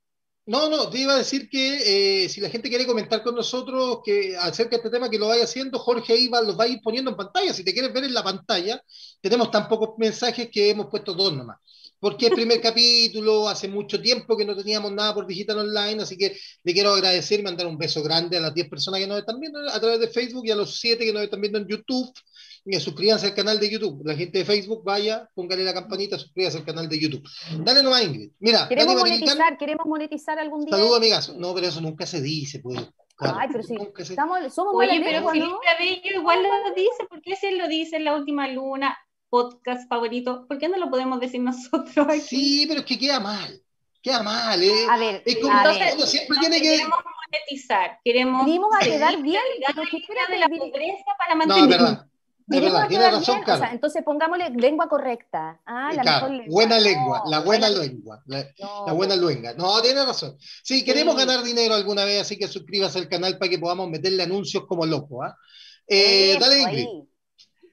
[0.45, 3.99] No, no, te iba a decir que eh, si la gente quiere comentar con nosotros
[4.03, 6.82] que acerca de este tema que lo vaya haciendo, Jorge Iba los va a ir
[6.82, 7.53] poniendo en pantalla.
[7.53, 8.82] Si te quieres ver en la pantalla,
[9.21, 11.58] tenemos tan pocos mensajes que hemos puesto dos nomás
[11.99, 16.17] porque el primer capítulo, hace mucho tiempo que no teníamos nada por digital online, así
[16.17, 19.19] que le quiero agradecer y mandar un beso grande a las 10 personas que nos
[19.19, 21.67] están viendo a través de Facebook y a los 7 que nos están viendo en
[21.67, 22.13] YouTube.
[22.69, 24.01] Y suscríbanse al canal de YouTube.
[24.03, 27.23] La gente de Facebook, vaya, póngale la campanita, suscríbanse al canal de YouTube.
[27.63, 28.31] Dale nomás, Ingrid.
[28.39, 30.75] Mira, queremos monetizar, queremos monetizar algún día.
[30.75, 31.33] Saludos, amigas.
[31.36, 32.79] No, pero eso nunca se dice, pues.
[33.19, 37.57] Ay, pero sí, estamos, somos Oye, pero Felipe Abello igual lo dice, porque si él
[37.57, 38.95] lo dice en la última luna,
[39.29, 42.21] podcast favorito, ¿por qué no lo podemos decir nosotros aquí?
[42.21, 43.61] Sí, pero es que queda mal.
[44.01, 44.85] Queda mal, ¿eh?
[44.89, 46.71] A ver, es como entonces, siempre tiene que.
[46.77, 48.45] Queremos monetizar, queremos.
[48.45, 49.41] Venimos a quedar bien
[49.75, 49.97] lo que
[50.31, 51.63] de la pobreza para mantener.
[51.63, 52.07] No, verdad.
[52.49, 53.55] Es verdad, tiene razón, Carlos.
[53.55, 55.59] O sea, entonces pongámosle lengua correcta.
[55.65, 56.53] Ah, la claro, mejor lengua.
[56.53, 58.23] Buena lengua, la buena lengua.
[58.25, 58.45] La,
[58.85, 59.53] la, buena lengua.
[59.57, 60.37] No, tiene razón.
[60.63, 64.23] Sí, queremos ganar dinero alguna vez, así que suscríbase al canal para que podamos meterle
[64.23, 65.27] anuncios como locos.
[65.27, 65.35] ¿ah?
[65.85, 66.87] Eh, dale, Ingrid.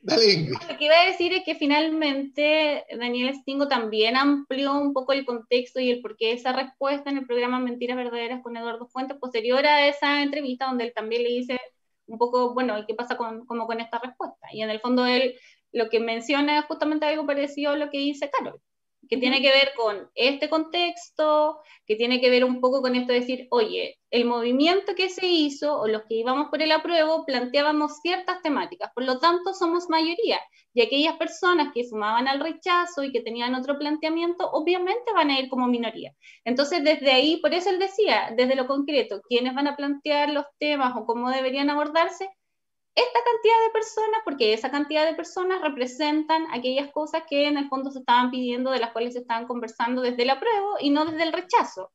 [0.06, 5.24] Lo que iba a decir es que finalmente Daniel Stingo también amplió un poco el
[5.24, 9.16] contexto y el porqué de esa respuesta en el programa Mentiras Verdaderas con Eduardo Fuentes,
[9.16, 11.58] posterior a esa entrevista donde él también le dice
[12.06, 14.46] un poco, bueno, ¿qué pasa con, como con esta respuesta?
[14.52, 15.36] Y en el fondo él
[15.72, 18.60] lo que menciona es justamente algo parecido a lo que dice Carol.
[19.08, 23.12] Que tiene que ver con este contexto, que tiene que ver un poco con esto
[23.12, 27.24] de decir, oye, el movimiento que se hizo o los que íbamos por el apruebo
[27.24, 30.40] planteábamos ciertas temáticas, por lo tanto somos mayoría,
[30.72, 35.38] y aquellas personas que sumaban al rechazo y que tenían otro planteamiento, obviamente van a
[35.38, 36.12] ir como minoría.
[36.44, 40.44] Entonces, desde ahí, por eso él decía, desde lo concreto, quiénes van a plantear los
[40.58, 42.28] temas o cómo deberían abordarse,
[42.94, 47.68] esta cantidad de personas, porque esa cantidad de personas representan aquellas cosas que en el
[47.68, 51.04] fondo se estaban pidiendo, de las cuales se estaban conversando desde el apruebo y no
[51.04, 51.90] desde el rechazo.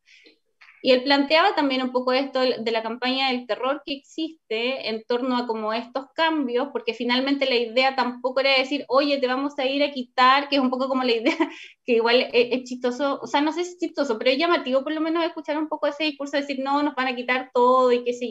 [0.81, 5.03] Y él planteaba también un poco esto de la campaña del terror que existe en
[5.03, 9.59] torno a como estos cambios, porque finalmente la idea tampoco era decir, oye, te vamos
[9.59, 11.35] a ir a quitar, que es un poco como la idea,
[11.85, 15.01] que igual es, chistoso, o sea, no sé si es chistoso, pero llamativo por lo
[15.01, 18.03] menos escuchar un poco ese discurso de decir, no, nos van a quitar todo y
[18.05, 18.27] qué sé.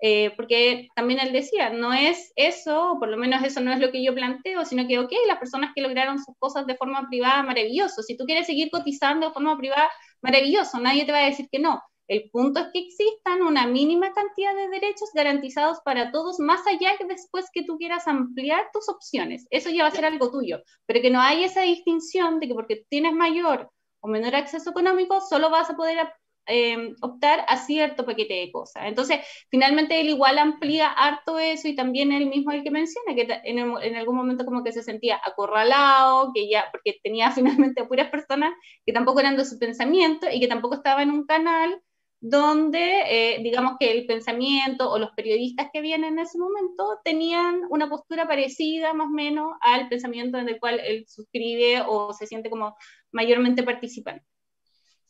[0.00, 3.80] Eh, porque también él decía, no es eso, o por lo menos eso no es
[3.80, 7.08] lo que yo planteo, sino que, ok, las personas que lograron sus cosas de forma
[7.08, 8.02] privada, maravilloso.
[8.02, 11.58] Si tú quieres seguir cotizando de forma privada, maravilloso, nadie te va a decir que
[11.58, 11.80] no.
[12.06, 16.98] El punto es que existan una mínima cantidad de derechos garantizados para todos, más allá
[16.98, 19.46] que después que tú quieras ampliar tus opciones.
[19.50, 22.54] Eso ya va a ser algo tuyo, pero que no hay esa distinción de que
[22.54, 25.98] porque tienes mayor o menor acceso económico, solo vas a poder
[26.46, 28.84] eh, optar a cierto paquete de cosas.
[28.86, 33.26] Entonces, finalmente él igual amplía harto eso y también él mismo el que menciona que
[33.44, 38.10] en, en, algún momento como que se sentía acorralado, que ya, porque tenía finalmente puras
[38.10, 38.54] personas
[38.84, 41.80] que tampoco eran de su pensamiento y que tampoco estaba en un canal
[42.26, 47.60] donde eh, digamos que el pensamiento o los periodistas que vienen en ese momento tenían
[47.68, 52.26] una postura parecida más o menos al pensamiento en el cual él suscribe o se
[52.26, 52.78] siente como
[53.12, 54.24] mayormente participante.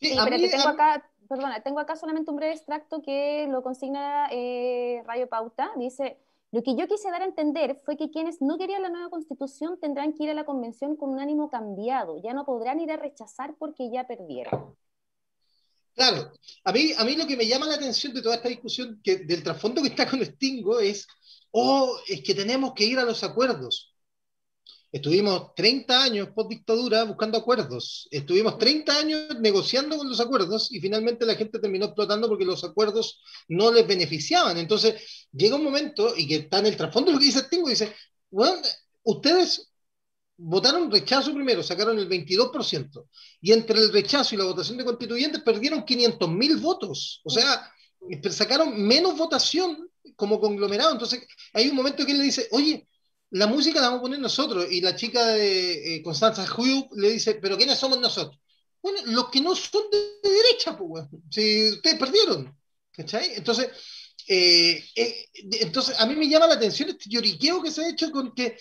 [0.01, 4.29] Sí, pero te tengo acá, perdona, tengo acá solamente un breve extracto que lo consigna
[4.31, 5.71] eh, Rayo Pauta.
[5.77, 6.19] Dice,
[6.53, 9.79] lo que yo quise dar a entender fue que quienes no querían la nueva constitución
[9.81, 12.97] tendrán que ir a la convención con un ánimo cambiado, ya no podrán ir a
[12.97, 14.77] rechazar porque ya perdieron.
[15.95, 16.33] Claro,
[16.65, 19.19] a mí, a mí lo que me llama la atención de toda esta discusión, que
[19.19, 21.07] del trasfondo que está con Stingo, es,
[21.53, 23.94] oh, es que tenemos que ir a los acuerdos.
[24.95, 28.07] Estuvimos 30 años post dictadura buscando acuerdos.
[28.13, 32.63] Estuvimos 30 años negociando con los acuerdos y finalmente la gente terminó explotando porque los
[32.63, 34.57] acuerdos no les beneficiaban.
[34.57, 37.93] Entonces llega un momento y que está en el trasfondo lo que dice Tingo, dice,
[38.31, 38.63] bueno,
[39.03, 39.73] ustedes
[40.37, 43.09] votaron rechazo primero, sacaron el 22%,
[43.41, 47.21] y entre el rechazo y la votación de constituyentes perdieron 500 mil votos.
[47.25, 47.69] O sea,
[48.31, 50.93] sacaron menos votación como conglomerado.
[50.93, 52.87] Entonces hay un momento que él le dice, oye,
[53.35, 54.67] la música la vamos a poner nosotros.
[54.71, 58.39] Y la chica de eh, Constanza Hugh le dice, ¿pero quiénes somos nosotros?
[58.81, 62.57] Bueno, los que no son de, derecha, pues, si ustedes perdieron.
[62.93, 63.35] ¿Cachai?
[63.35, 63.71] Entonces,
[64.29, 65.27] eh, eh,
[65.61, 68.57] entonces, a mí me llama la atención este lloriqueo que se ha hecho con que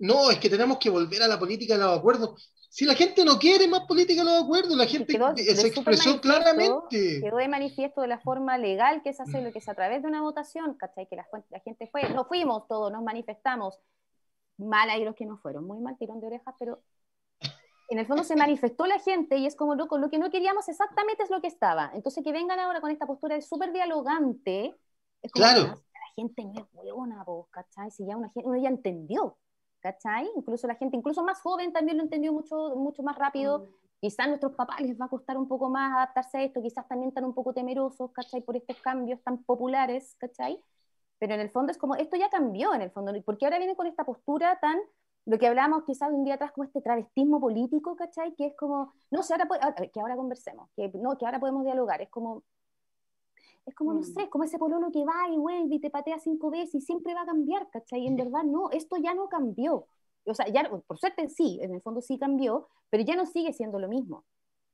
[0.00, 2.52] no, es que tenemos que volver a la política de los acuerdos.
[2.70, 7.20] Si la gente no quiere más política de los acuerdos, la gente se expresó claramente.
[7.22, 10.08] Quedó de manifiesto de la forma legal que es hacerlo, que es a través de
[10.08, 11.08] una votación, ¿cachai?
[11.08, 11.26] Que la,
[11.64, 13.80] gente fue, no fuimos todos, nos manifestamos.
[14.58, 16.82] Mal ahí los que no fueron, muy mal tirón de orejas, pero
[17.88, 20.68] en el fondo se manifestó la gente y es como loco, lo que no queríamos
[20.68, 21.90] exactamente es lo que estaba.
[21.94, 24.76] Entonces que vengan ahora con esta postura de súper dialogante,
[25.22, 25.62] es como claro.
[25.62, 27.90] la gente no es huevona, ¿cachai?
[27.90, 29.38] Si ya una gente, uno ya entendió.
[29.80, 30.28] ¿Cachai?
[30.36, 33.60] Incluso la gente, incluso más joven también lo entendió mucho, mucho más rápido.
[33.60, 33.64] Mm.
[34.00, 36.86] Quizás a nuestros papás les va a costar un poco más adaptarse a esto, quizás
[36.86, 38.42] también están un poco temerosos, ¿cachai?
[38.42, 40.62] Por estos cambios tan populares, ¿cachai?
[41.18, 43.74] Pero en el fondo es como, esto ya cambió en el fondo, porque ahora viene
[43.74, 44.78] con esta postura tan,
[45.26, 48.34] lo que hablábamos quizás un día atrás, como este travestismo político, ¿cachai?
[48.34, 52.00] Que es como, no sé, ahora, que ahora conversemos, que, no, que ahora podemos dialogar,
[52.00, 52.44] es como,
[53.68, 54.04] es como, no mm.
[54.04, 56.80] sé, es como ese pololo que va y vuelve y te patea cinco veces y
[56.80, 58.00] siempre va a cambiar, ¿cachai?
[58.00, 59.86] Y en verdad no, esto ya no cambió.
[60.24, 63.52] O sea, ya, por suerte sí, en el fondo sí cambió, pero ya no sigue
[63.52, 64.24] siendo lo mismo.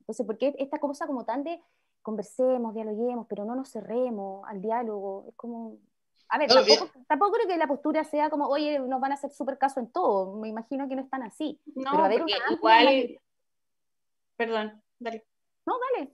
[0.01, 1.61] Entonces, ¿por qué esta cosa como tan de
[2.03, 5.27] conversemos, dialoguemos, pero no nos cerremos al diálogo?
[5.29, 5.79] Es como...
[6.29, 9.31] A ver, tampoco, tampoco, creo que la postura sea como, oye, nos van a hacer
[9.31, 10.37] súper caso en todo.
[10.37, 11.61] Me imagino que no están así.
[11.75, 13.21] No, pero a ver, igual...
[14.37, 15.25] Perdón, dale.
[15.67, 16.13] No, dale.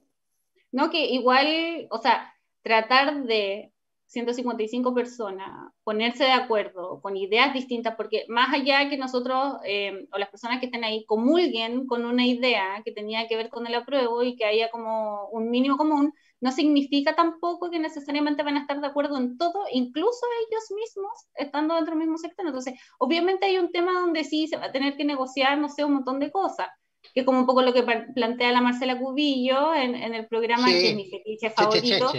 [0.71, 2.30] No, que igual, o sea,
[2.63, 3.71] tratar de
[4.11, 10.17] 155 personas ponerse de acuerdo con ideas distintas, porque más allá que nosotros eh, o
[10.17, 13.75] las personas que estén ahí comulguen con una idea que tenía que ver con el
[13.75, 18.61] apruebo y que haya como un mínimo común, no significa tampoco que necesariamente van a
[18.61, 22.45] estar de acuerdo en todo, incluso ellos mismos estando dentro del mismo sector.
[22.45, 25.85] Entonces, obviamente hay un tema donde sí se va a tener que negociar, no sé,
[25.85, 26.67] un montón de cosas
[27.13, 30.67] que es como un poco lo que plantea la Marcela Cubillo en, en el programa
[30.67, 32.13] que es mi fetiche favorito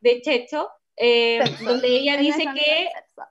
[0.00, 2.88] de Checho, eh, donde ella dice que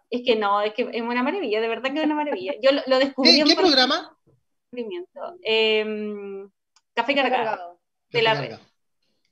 [0.10, 2.54] es que no, es que es una maravilla, de verdad que es una maravilla.
[2.62, 3.44] Yo lo, descubrí.
[3.44, 4.18] ¿Qué, programa?
[4.72, 5.36] descubrimiento.
[5.42, 6.50] Em,
[6.94, 7.80] café cargado,
[8.10, 8.58] de la red.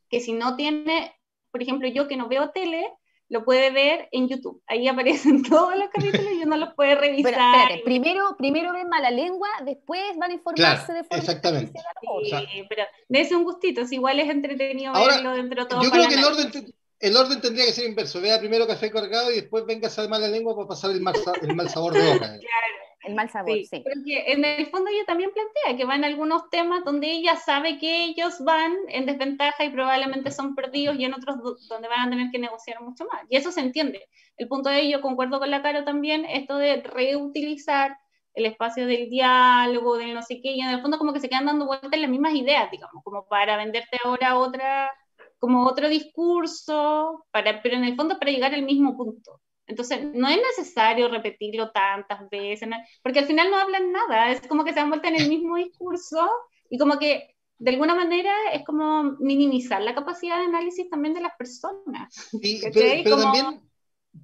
[0.10, 1.16] Que si no tiene,
[1.52, 2.92] por ejemplo, yo que no veo tele,
[3.34, 4.62] lo puede ver en YouTube.
[4.68, 7.34] Ahí aparecen todos los capítulos y uno los puede revisar.
[7.34, 11.80] Pero, espérate, primero, primero ven mala lengua, después van a informarse de forma Exactamente.
[12.24, 15.84] Sí, pero dése un gustito, es igual es entretenido verlo dentro de todo.
[15.84, 18.22] Yo creo que el orden, el orden tendría que ser inverso.
[18.22, 21.56] Vea primero café cargado y después venga a mala lengua para pasar el mal, el
[21.56, 22.20] mal sabor de boca.
[22.40, 22.93] claro.
[23.04, 23.84] El mal sabor, sí.
[23.84, 28.06] Porque en el fondo ella también plantea que van algunos temas donde ella sabe que
[28.06, 31.36] ellos van en desventaja y probablemente son perdidos y en otros
[31.68, 33.24] donde van a tener que negociar mucho más.
[33.30, 34.08] Y eso se entiende.
[34.38, 37.98] El punto de ello, concuerdo con la Caro también, esto de reutilizar
[38.34, 41.30] el espacio del diálogo, del no sé qué, y en el fondo como que se
[41.30, 44.92] quedan dando vueltas las mismas ideas, digamos, como para venderte ahora otra,
[45.40, 49.42] como otro discurso, para, pero en el fondo para llegar al mismo punto.
[49.68, 52.70] Entonces, no es necesario repetirlo tantas veces,
[53.02, 55.56] porque al final no hablan nada, es como que se han vuelto en el mismo
[55.56, 56.30] discurso
[56.70, 61.22] y como que de alguna manera es como minimizar la capacidad de análisis también de
[61.22, 62.14] las personas.
[62.14, 63.62] Sí, pero, también,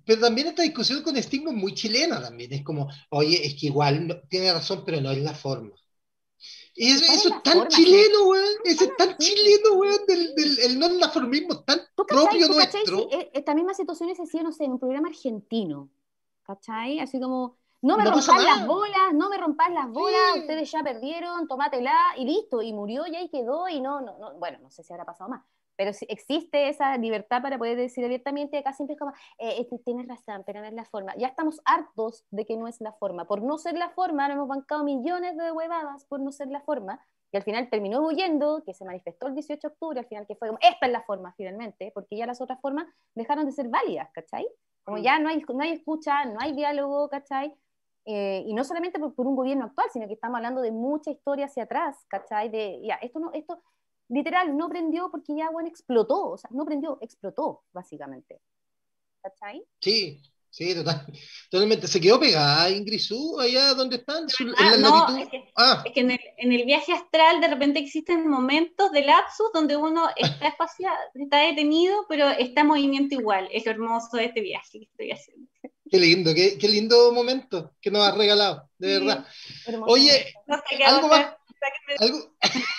[0.06, 3.68] pero, también, esta discusión con Sting es muy chilena también, es como, oye, es que
[3.68, 5.72] igual tiene razón, pero no es la forma.
[6.82, 8.54] Y eso, es tan chileno, weón.
[8.64, 13.10] Eso es tan chileno, weón, del, del el no naformismo tan propio nuestro.
[13.12, 15.90] E, esta misma situación se hacía, no sé, en un programa argentino.
[16.44, 17.02] ¿Cachai?
[17.02, 21.48] Así como, no me rompas las bolas, no me rompas las bolas, ustedes ya perdieron,
[21.50, 24.82] tomátela y listo, y murió y ahí quedó y no, no, no, bueno, no sé
[24.82, 25.44] si habrá pasado más,
[25.80, 30.10] pero existe esa libertad para poder decir abiertamente, acá siempre es como, eh, este, tienes
[30.10, 31.16] razón, pero no es la forma.
[31.16, 33.30] Ya estamos hartos de que no es la forma.
[33.30, 36.60] Por no ser la forma, nos hemos bancado millones de huevadas por no ser la
[36.60, 37.00] forma,
[37.32, 40.36] y al final terminó huyendo, que se manifestó el 18 de octubre, al final que
[40.36, 43.70] fue como, esta es la forma finalmente, porque ya las otras formas dejaron de ser
[43.70, 44.46] válidas, ¿cachai?
[44.84, 45.02] Como mm.
[45.02, 47.56] ya no hay, no hay escucha, no hay diálogo, ¿cachai?
[48.04, 51.10] Eh, y no solamente por, por, un gobierno actual, sino que estamos hablando de mucha
[51.10, 52.50] historia hacia atrás, ¿cachai?
[52.50, 53.62] De, ya, esto no, esto,
[54.10, 58.42] literal, no prendió porque ya, bueno, explotó, o sea, no prendió, explotó, básicamente.
[59.22, 59.64] ¿Cachai?
[59.80, 61.06] Sí, sí, total,
[61.50, 61.88] totalmente.
[61.88, 64.26] Se quedó pegada Ingrid Su, allá donde están,
[64.58, 65.84] ah, no, Es que, ah.
[65.86, 69.76] es que en, el, en, el, viaje astral de repente existen momentos de lapsus donde
[69.76, 73.48] uno está espaciado, está detenido, pero está en movimiento igual.
[73.52, 75.50] Es lo hermoso de este viaje que estoy haciendo.
[75.92, 79.26] Qué lindo, qué, qué lindo momento que nos has regalado, de verdad.
[79.88, 80.34] Oye,
[80.86, 81.36] algo más.
[82.00, 82.36] ¿Algo?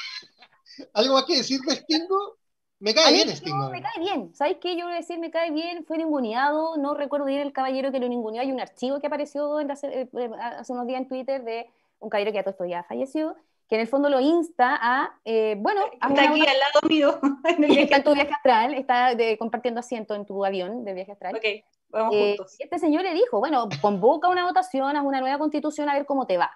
[0.94, 2.38] ¿Algo más que decir de Stingo?
[2.80, 3.68] Me cae bien Stingo.
[3.70, 4.34] me cae bien.
[4.34, 4.74] ¿Sabes qué?
[4.76, 5.84] Yo voy a decir, me cae bien.
[5.84, 6.76] Fue ninguneado.
[6.78, 8.40] No recuerdo bien el caballero que lo ninguneó.
[8.40, 11.66] Hay un archivo que apareció en eh, eh, hace unos días en Twitter de
[11.98, 13.36] un caballero que a todo esto ya falleció,
[13.68, 17.20] que en el fondo lo insta a, eh, bueno, está aquí al lado mío.
[17.78, 21.36] está en tu viaje astral, está compartiendo asiento en tu avión de viaje astral.
[21.36, 21.44] Ok,
[21.90, 22.56] vamos juntos.
[22.58, 26.06] Y este señor le dijo, bueno, convoca una votación, haz una nueva constitución a ver
[26.06, 26.50] cómo te va.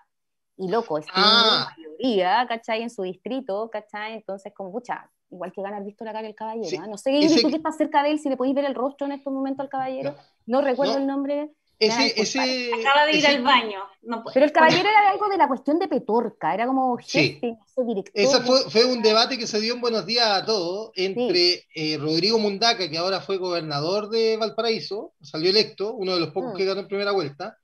[0.57, 1.69] Y loco, es ah.
[1.77, 2.83] mayoría, ¿cachai?
[2.83, 4.14] En su distrito, ¿cachai?
[4.14, 6.83] Entonces, como, pucha, igual que ganar visto la cara el caballero.
[6.83, 6.87] ¿ah?
[6.87, 7.43] No sé, ese...
[7.43, 9.62] tú que estás cerca de él, si le podéis ver el rostro en este momento
[9.62, 10.14] al caballero.
[10.47, 11.51] No, recuerdo el nombre.
[11.79, 13.81] Ese, ese, Acaba de ir al baño.
[14.03, 17.83] No Pero el caballero era algo de la cuestión de Petorca, era como jefe, sí.
[17.85, 18.12] director.
[18.14, 21.99] Ese fue, fue, un debate que se dio en Buenos Días a todos entre eh,
[21.99, 26.57] Rodrigo Mundaca, que ahora fue gobernador de Valparaíso, salió electo, uno de los pocos mm.
[26.57, 27.59] que ganó en primera vuelta,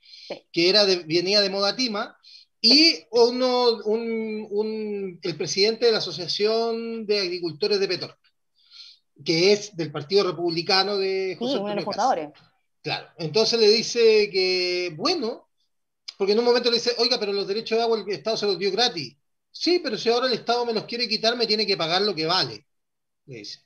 [0.51, 2.17] que era de, venía de Modatima,
[2.61, 8.19] y uno, un, un, el presidente de la Asociación de Agricultores de Petorca,
[9.25, 12.31] que es del Partido Republicano de José sí, uno de los fundadores.
[12.83, 15.49] Claro, entonces le dice que, bueno,
[16.17, 18.47] porque en un momento le dice, oiga, pero los derechos de agua el Estado se
[18.47, 19.17] los dio gratis.
[19.51, 22.15] Sí, pero si ahora el Estado me los quiere quitar, me tiene que pagar lo
[22.15, 22.67] que vale,
[23.27, 23.61] le dice.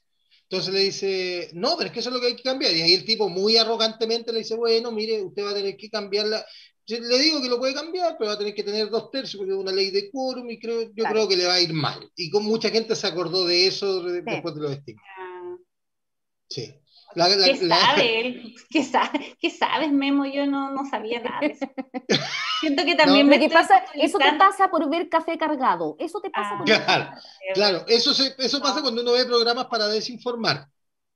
[0.44, 2.72] Entonces le dice, no, pero es que eso es lo que hay que cambiar.
[2.74, 5.90] Y ahí el tipo muy arrogantemente le dice, bueno, mire, usted va a tener que
[6.86, 9.52] le digo que lo puede cambiar, pero va a tener que tener dos tercios porque
[9.52, 12.10] es una ley de quórum y creo, yo creo que le va a ir mal.
[12.16, 15.04] Y con mucha gente se acordó de eso después de los estigmas.
[15.18, 15.56] Ah.
[16.48, 16.74] Sí.
[17.14, 17.56] ¿Qué,
[18.82, 20.26] sabe ¿Qué, sabes, Memo?
[20.26, 21.66] Yo no, no sabía nada de eso.
[22.60, 25.96] Siento que también me pasa, Eso te pasa por ver café cargado.
[25.98, 26.58] Eso te pasa ah.
[26.58, 27.10] por claro,
[27.54, 30.66] Claro, eso, eso pasa cuando uno ve programas para desinformar.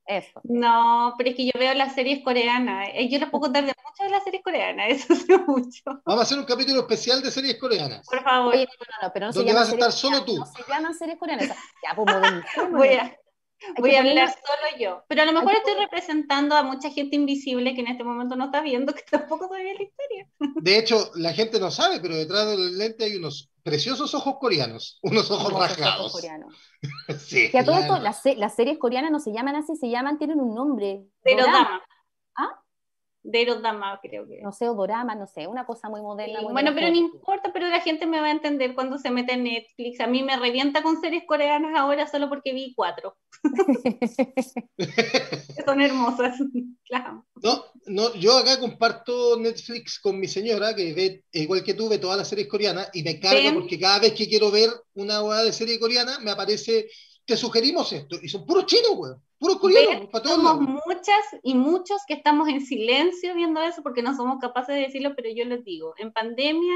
[0.09, 0.41] Eso.
[0.45, 2.89] No, pero es que yo veo las series coreanas.
[2.95, 5.83] Eh, yo les puedo contar de muchas de las series coreanas, eso sí mucho.
[6.07, 8.07] Vamos a hacer un capítulo especial de series coreanas.
[8.09, 8.55] Por favor.
[8.55, 10.39] Oye, no, no, pero no Donde vas a estar solo tú.
[10.39, 11.49] No se llaman series coreanas.
[11.49, 12.07] Ya, pues,
[12.73, 13.15] voy a,
[13.79, 15.05] Voy a hablar solo yo.
[15.09, 18.47] Pero a lo mejor estoy representando a mucha gente invisible que en este momento no
[18.47, 20.29] está viendo, que tampoco sabía la historia.
[20.63, 24.99] De hecho, la gente no sabe, pero detrás del lente hay unos preciosos ojos coreanos,
[25.03, 26.13] unos ojos rasgados.
[26.13, 26.55] coreanos.
[27.19, 30.19] sí, que a todo esto, las, las, series coreanas no se llaman así, se llaman,
[30.19, 31.05] tienen un nombre.
[31.23, 31.83] Pero dama.
[32.37, 32.63] ¿Ah?
[33.29, 34.41] de Erodama, creo que.
[34.43, 36.41] No sé, o Dorama, no sé, una cosa muy moderna.
[36.41, 39.35] muy bueno, pero no importa, pero la gente me va a entender cuando se mete
[39.35, 40.01] en Netflix.
[40.01, 43.17] A mí me revienta con series coreanas ahora solo porque vi cuatro.
[45.65, 46.39] son hermosas.
[46.89, 47.27] Claro.
[47.43, 51.99] No, no, yo acá comparto Netflix con mi señora, que ve, igual que tú, ve
[51.99, 53.53] todas las series coreanas y me carga Ven.
[53.53, 56.89] porque cada vez que quiero ver una hueá de serie coreana, me aparece,
[57.27, 58.17] te sugerimos esto.
[58.23, 59.23] Y son puros chinos, weón.
[59.39, 60.83] Puros coreanos, para todos somos lados.
[60.87, 65.13] muchas y muchos que estamos en silencio viendo eso porque no somos capaces de decirlo,
[65.15, 66.75] pero yo les digo, en pandemia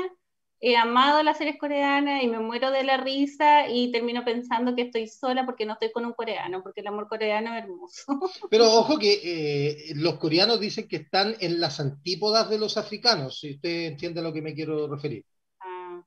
[0.65, 4.83] he amado las series coreanas y me muero de la risa y termino pensando que
[4.83, 8.05] estoy sola porque no estoy con un coreano, porque el amor coreano es hermoso.
[8.49, 13.41] Pero ojo que eh, los coreanos dicen que están en las antípodas de los africanos,
[13.41, 15.25] si usted entiende a lo que me quiero referir.
[15.59, 16.01] Ah,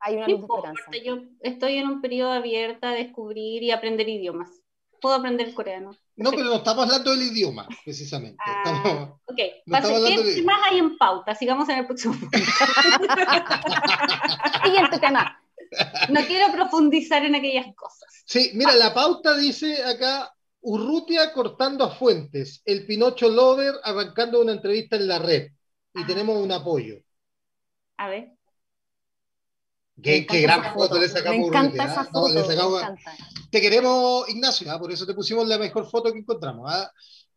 [0.00, 0.90] Hay una luz de esperanza.
[1.02, 4.50] yo estoy en un periodo abierto a descubrir y aprender idiomas.
[5.00, 5.96] Puedo aprender coreano.
[6.16, 8.38] No, pero no estamos hablando del idioma, precisamente.
[8.46, 8.62] Ah.
[8.64, 11.34] Estamos- Ok, No pase- estamos ¿qué, más hay en pauta?
[11.34, 12.14] Sigamos en el próximo.
[14.64, 15.40] Siguiente tema.
[16.08, 18.22] No quiero profundizar en aquellas cosas.
[18.24, 24.52] Sí, mira, la pauta dice acá, Urrutia cortando a Fuentes, el Pinocho Lover arrancando una
[24.52, 25.50] entrevista en la red.
[25.94, 26.06] Y Ah.
[26.06, 26.96] tenemos un apoyo.
[27.98, 28.32] A ver.
[29.96, 32.02] Me Qué, qué gran esa foto le sacamos Me encanta esa.
[32.04, 32.34] No, foto.
[32.34, 33.16] me sacamos- encanta.
[33.50, 34.78] Te queremos, Ignacio, ¿ah?
[34.78, 36.70] por eso te pusimos la mejor foto que encontramos.
[36.70, 36.90] ¿ah?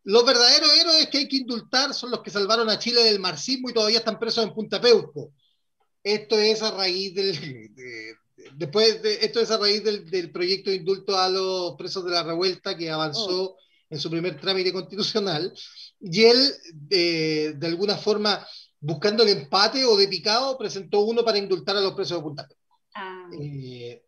[0.04, 3.70] Los verdaderos héroes que hay que indultar son los que salvaron a Chile del marxismo
[3.70, 5.32] y todavía están presos en Punta Peuco.
[6.02, 7.32] Esto es a raíz del.
[7.74, 8.14] de-
[8.54, 12.10] después de, esto es a raíz del, del proyecto de indulto a los presos de
[12.10, 13.56] la revuelta que avanzó
[13.90, 15.52] en su primer trámite constitucional.
[16.00, 18.46] Y él, de, de alguna forma,
[18.80, 22.46] buscando el empate o de picado, presentó uno para indultar a los presos de Punta
[22.48, 22.80] Peuco.
[22.94, 24.02] Ah, Eh,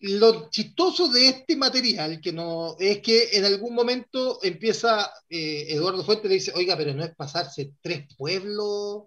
[0.00, 6.04] lo chistoso de este material que no es que en algún momento empieza eh, Eduardo
[6.04, 9.04] Fuentes le dice, oiga, pero no es pasarse tres pueblos,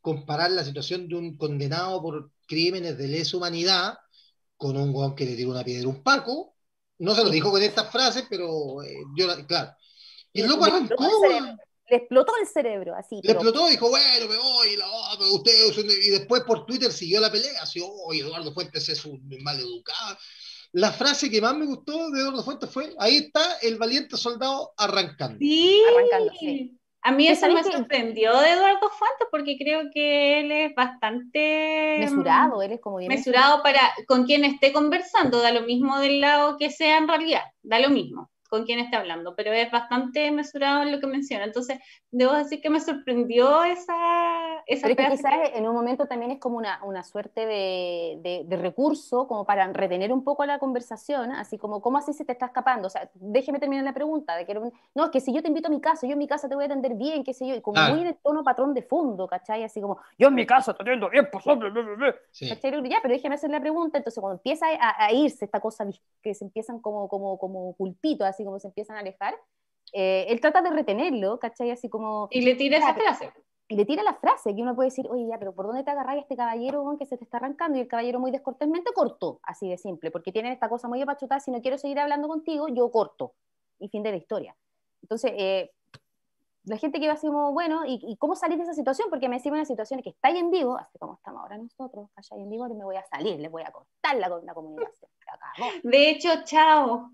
[0.00, 3.94] comparar la situación de un condenado por crímenes de lesa humanidad
[4.56, 6.56] con un guan que le tiró una piedra a un Paco.
[6.98, 9.72] No se lo dijo con estas frases, pero eh, yo, la- claro.
[10.32, 11.04] Y el loco arrancó,
[11.96, 12.52] explotó el weón.
[12.52, 12.94] cerebro.
[12.94, 13.14] Le explotó el cerebro, así.
[13.16, 14.86] Le pero- explotó dijo, bueno, me voy, la
[15.32, 16.04] ustedes son de-".
[16.06, 20.16] Y después por Twitter siguió la pelea, así, oh, Eduardo Fuentes es un mal educado.
[20.72, 24.72] La frase que más me gustó de Eduardo Fuentes fue, ahí está el valiente soldado
[24.76, 25.38] arrancando.
[25.38, 25.82] sí.
[25.94, 26.78] Arrancando, sí.
[27.04, 30.74] A mí ¿Tú eso me que- sorprendió de Eduardo Fuentes porque creo que él es
[30.74, 35.98] bastante mesurado, él es como bien mesurado para con quien esté conversando, da lo mismo
[35.98, 39.70] del lado que sea en realidad, da lo mismo con quien esté hablando, pero es
[39.70, 41.44] bastante mesurado en lo que menciona.
[41.44, 41.78] Entonces,
[42.10, 43.94] debo decir que me sorprendió esa,
[44.66, 48.18] esa Pero es que quizás en un momento también es como una, una suerte de,
[48.22, 52.26] de- de recurso como para retener un poco la conversación, así como, ¿cómo así se
[52.26, 52.88] te está escapando?
[52.88, 54.52] O sea, déjeme terminar la pregunta, de que
[54.94, 56.54] no, es que si yo te invito a mi casa, yo en mi casa te
[56.54, 57.94] voy a atender bien, qué sé yo, y como Claro.
[57.94, 59.64] muy en el tono patrón de fondo, ¿cachai?
[59.64, 62.14] Así como, yo en mi casa te atiendo bien, pues hombre, bla, bla, bla".
[62.88, 65.86] Ya, pero déjeme hacer la pregunta, entonces cuando empieza a, a irse esta cosa,
[66.22, 69.34] que se empiezan como, como, como pulpitos, así como se empiezan a alejar,
[69.92, 71.70] eh, él trata de retenerlo, ¿cachai?
[71.70, 73.32] Así como y le tira esa frase.
[73.68, 75.90] y le tira la frase, que uno puede decir, oye, ya, pero ¿por dónde te
[75.90, 77.78] agarráis a este caballero que se te está arrancando?
[77.78, 81.40] Y el caballero muy descortésmente cortó, así de simple, porque tienen esta cosa muy apachutada,
[81.40, 83.34] si no quiero seguir hablando contigo, yo corto.
[83.78, 84.56] Y fin de la historia.
[85.02, 85.72] Entonces, eh,
[86.64, 89.08] la gente que va así como, bueno, ¿y, y cómo salir de esa situación?
[89.10, 92.08] Porque me decimos una situación que está ahí en vivo, así como estamos ahora nosotros,
[92.14, 95.10] allá en vivo, y me voy a salir, les voy a cortar la, la comunicación.
[95.82, 97.10] De hecho, chao.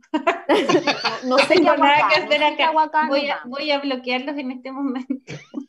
[1.24, 3.58] No, no sé qué nada acá, que hacer Voy a, vamos.
[3.58, 5.14] voy a bloquearlos en este momento.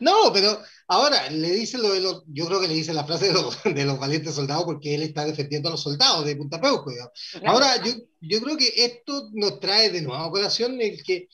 [0.00, 0.58] No, pero
[0.88, 3.62] ahora le dice lo de los, yo creo que le dice la frase de los,
[3.62, 6.90] de los valientes soldados porque él está defendiendo a los soldados de Punta Peuco.
[7.44, 11.28] Ahora, yo, yo creo que esto nos trae de nuevo a colación el que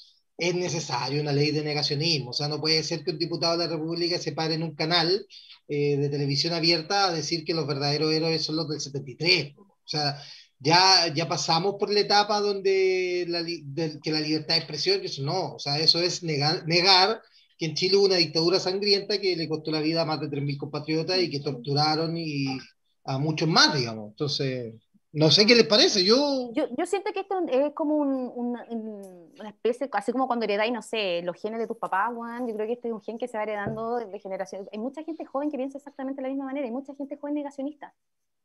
[0.49, 2.31] es necesario una ley de negacionismo.
[2.31, 4.75] O sea, no puede ser que un diputado de la República se pare en un
[4.75, 5.27] canal
[5.69, 9.55] eh, de televisión abierta a decir que los verdaderos héroes son los del 73.
[9.59, 10.21] O sea,
[10.59, 15.23] ya, ya pasamos por la etapa donde la, del- que la libertad de expresión, eso
[15.23, 15.55] no.
[15.55, 17.21] O sea, eso es negar, negar
[17.59, 20.29] que en Chile hubo una dictadura sangrienta que le costó la vida a más de
[20.29, 22.59] 3.000 compatriotas y que torturaron y
[23.05, 24.11] a muchos más, digamos.
[24.11, 24.75] Entonces,
[25.13, 26.05] no sé qué les parece.
[26.05, 30.27] Yo, Yo, yo siento que esto es como un- una, un- una especie, así como
[30.27, 32.95] cuando heredáis, no sé, los genes de tus papás, Juan, yo creo que este es
[32.95, 34.69] un gen que se va heredando de generación.
[34.73, 37.35] Hay mucha gente joven que piensa exactamente de la misma manera, hay mucha gente joven
[37.35, 37.95] negacionista.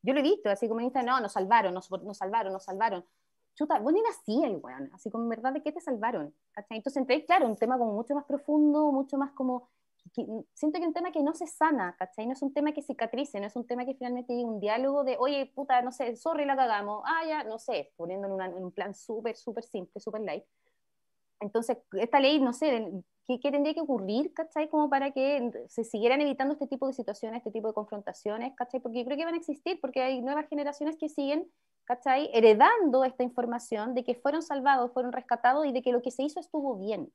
[0.04, 3.04] Yo lo he visto, así como en no, nos salvaron, nos, nos salvaron, nos salvaron.
[3.56, 6.34] Chuta, vos ni nacías, weón, así como en verdad, ¿de qué te salvaron?
[6.70, 9.70] Entonces entré, claro, un tema como mucho más profundo, mucho más como
[10.14, 12.26] que- siento que es un tema que no se sana, ¿cachai?
[12.28, 15.04] No es un tema que cicatrice, no es un tema que finalmente llegue un diálogo
[15.04, 18.46] de, oye, puta, no sé, sorry, la cagamos, ah, ya, no sé, poniendo en, una-
[18.48, 20.44] en un plan súper, súper simple, súper light.
[21.40, 22.92] Entonces, esta ley, no sé,
[23.28, 24.70] ¿qué, ¿qué, tendría que ocurrir, ¿cachai?
[24.70, 28.80] Como para que se siguieran evitando este tipo de situaciones, este tipo de confrontaciones, ¿cachai?
[28.80, 31.48] Porque yo creo que van a existir, porque hay nuevas generaciones que siguen,
[31.86, 32.30] ¿cachai?
[32.34, 36.24] Heredando esta información de que fueron salvados, fueron rescatados y de que lo que se
[36.24, 37.12] hizo estuvo bien.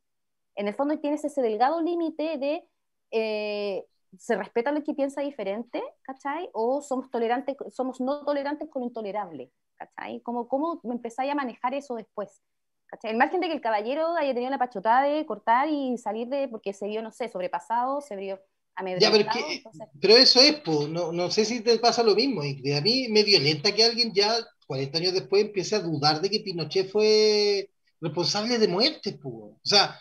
[0.54, 2.68] En el fondo tienes ese delgado límite de...
[3.12, 3.84] Eh,
[4.18, 6.50] ¿Se respeta lo que piensa diferente, ¿cachai?
[6.52, 10.20] O somos tolerantes, somos no tolerantes con lo intolerable, ¿cachai?
[10.20, 12.42] ¿Cómo, cómo empezáis a manejar eso después?
[12.86, 13.12] ¿cachai?
[13.12, 16.48] El margen de que el caballero haya tenido la pachotada de cortar y salir de,
[16.48, 18.38] porque se vio, no sé, sobrepasado, se vio
[18.74, 19.16] amedrentado.
[19.16, 19.88] Ya, pero, entonces...
[20.00, 23.22] pero eso es, pues, no, no sé si te pasa lo mismo, a mí me
[23.22, 24.34] violenta que alguien ya
[24.66, 29.34] 40 años después empiece a dudar de que Pinochet fue responsable de muertes, pues.
[29.34, 29.98] O sea,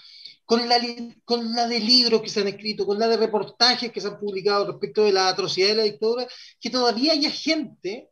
[0.52, 0.76] con la,
[1.24, 4.20] con la de libros que se han escrito, con la de reportajes que se han
[4.20, 6.28] publicado respecto de la atrocidad de la dictadura,
[6.60, 8.12] que todavía haya gente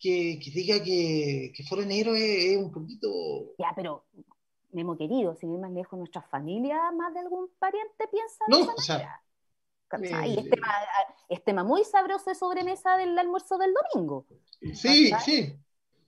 [0.00, 3.10] que, que diga que, que, fueron héroes es un poquito...
[3.58, 4.06] Ya, pero
[4.72, 8.80] Memo querido, sin ir más lejos, nuestra familia, más de algún pariente piensa no, o
[8.80, 9.20] sea,
[9.92, 10.68] eh, es, tema,
[11.28, 14.24] es, tema, muy sabroso de sobremesa del almuerzo del domingo.
[14.72, 15.54] Sí, sí.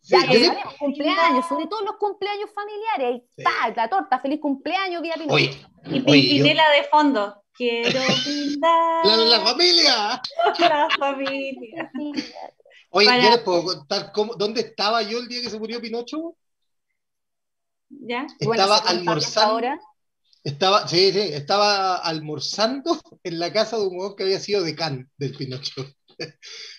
[0.08, 0.48] Ya, sí,
[0.78, 3.22] cumpleaños, sobre todo los cumpleaños familiares.
[3.36, 3.44] Sí.
[3.74, 5.50] la torta, feliz cumpleaños, Vía Oye,
[5.86, 6.82] Y Pimpinela yo...
[6.82, 7.42] de fondo.
[7.52, 9.06] Quiero pintar.
[9.06, 10.22] La, la familia.
[10.58, 11.90] La familia.
[12.90, 13.22] Oye, Para...
[13.22, 16.36] ¿ya les puedo contar cómo, dónde estaba yo el día que se murió Pinocho?
[17.88, 18.26] ¿Ya?
[18.38, 19.68] Estaba bueno, almorzando.
[20.44, 25.10] Estaba, sí, sí, estaba almorzando en la casa de un huevón que había sido decán
[25.16, 25.84] del Pinocho.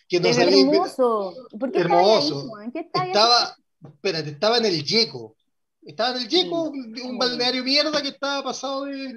[0.08, 1.34] Que no sabía, hermoso.
[1.60, 2.56] ¿Por qué hermoso.
[2.58, 5.36] Ahí, ¿En qué estaba, espérate, estaba en el Yeco.
[5.84, 7.02] Estaba en el Yeco, sí.
[7.02, 9.14] un balneario mierda que estaba pasado de.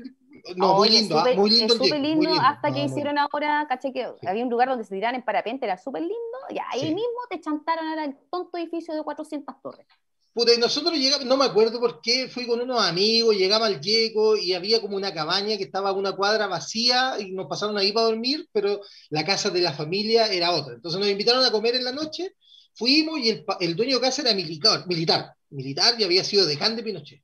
[0.57, 1.99] No, oh, muy, lindo, super, muy lindo, lindo.
[1.99, 2.43] muy lindo.
[2.43, 4.27] hasta que hicieron ahora, caché que sí.
[4.27, 6.95] había un lugar donde se tiraban en parapente, era súper lindo, y ahí sí.
[6.95, 9.87] mismo te chantaron ahora el tonto edificio de 400 torres.
[10.33, 13.81] Puta, y nosotros llegamos, no me acuerdo por qué, fui con unos amigos, llegamos al
[13.81, 17.91] Yeco y había como una cabaña que estaba una cuadra vacía y nos pasaron ahí
[17.91, 20.75] para dormir, pero la casa de la familia era otra.
[20.75, 22.35] Entonces nos invitaron a comer en la noche,
[22.75, 26.77] fuimos y el, el dueño de casa era militar, militar, militar y había sido decán
[26.77, 27.23] de Pinochet.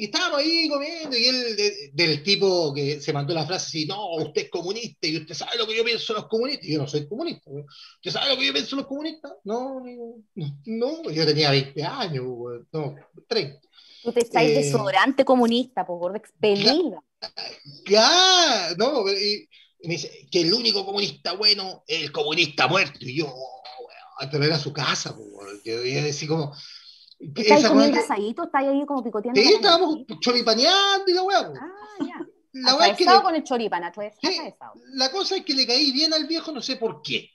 [0.00, 3.84] Y estábamos ahí comiendo, y él, de, del tipo que se mandó la frase así,
[3.84, 6.68] no, usted es comunista, y usted sabe lo que yo pienso de los comunistas.
[6.68, 7.50] Y yo no soy comunista.
[7.50, 9.32] ¿Usted sabe lo que yo pienso de los comunistas?
[9.42, 11.10] No, no, no.
[11.10, 12.24] yo tenía 20 años,
[12.70, 12.94] no,
[13.26, 13.60] 30.
[14.04, 17.02] Tú te estás eh, desodorante comunista, por gordo, expelida.
[17.84, 19.48] Ya, no, y,
[19.80, 22.98] y me dice que el único comunista bueno es el comunista muerto.
[23.00, 23.62] Y yo, oh,
[24.30, 26.54] pero era su casa, pues, yo, yo decía como
[27.18, 28.44] ¿Estás comiendo asadito?
[28.44, 29.40] ¿Estás ahí como picoteando?
[29.40, 31.52] Sí, estábamos choripaneando y la weá.
[31.60, 32.26] Ah, ya.
[32.50, 33.22] La weá que le...
[33.22, 34.36] con el choripan, sí,
[34.94, 37.30] La cosa es que le caí bien al viejo, no sé por qué.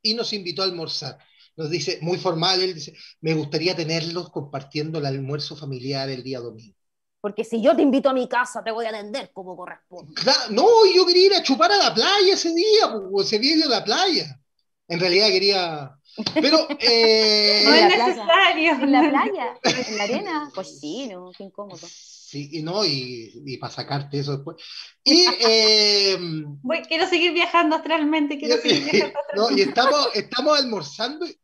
[0.00, 1.18] Y nos invitó a almorzar.
[1.56, 6.38] Nos dice, muy formal, él dice, me gustaría tenerlos compartiendo el almuerzo familiar el día
[6.38, 6.78] domingo.
[7.20, 10.14] Porque si yo te invito a mi casa, te voy a atender como corresponde.
[10.14, 13.56] Claro, no, yo quería ir a chupar a la playa ese día, pues, ese día
[13.56, 14.40] de la playa.
[14.86, 15.97] En realidad quería
[16.34, 18.72] pero eh, no es necesario.
[18.72, 21.86] En la playa, en la arena, pues sí, no, qué incómodo.
[21.86, 24.56] Sí, y no, y, y para sacarte eso después.
[25.02, 29.54] Y, eh, Voy, quiero seguir viajando astralmente, quiero seguir viajando astralmente.
[29.54, 31.40] No, y estamos, estamos almorzando y,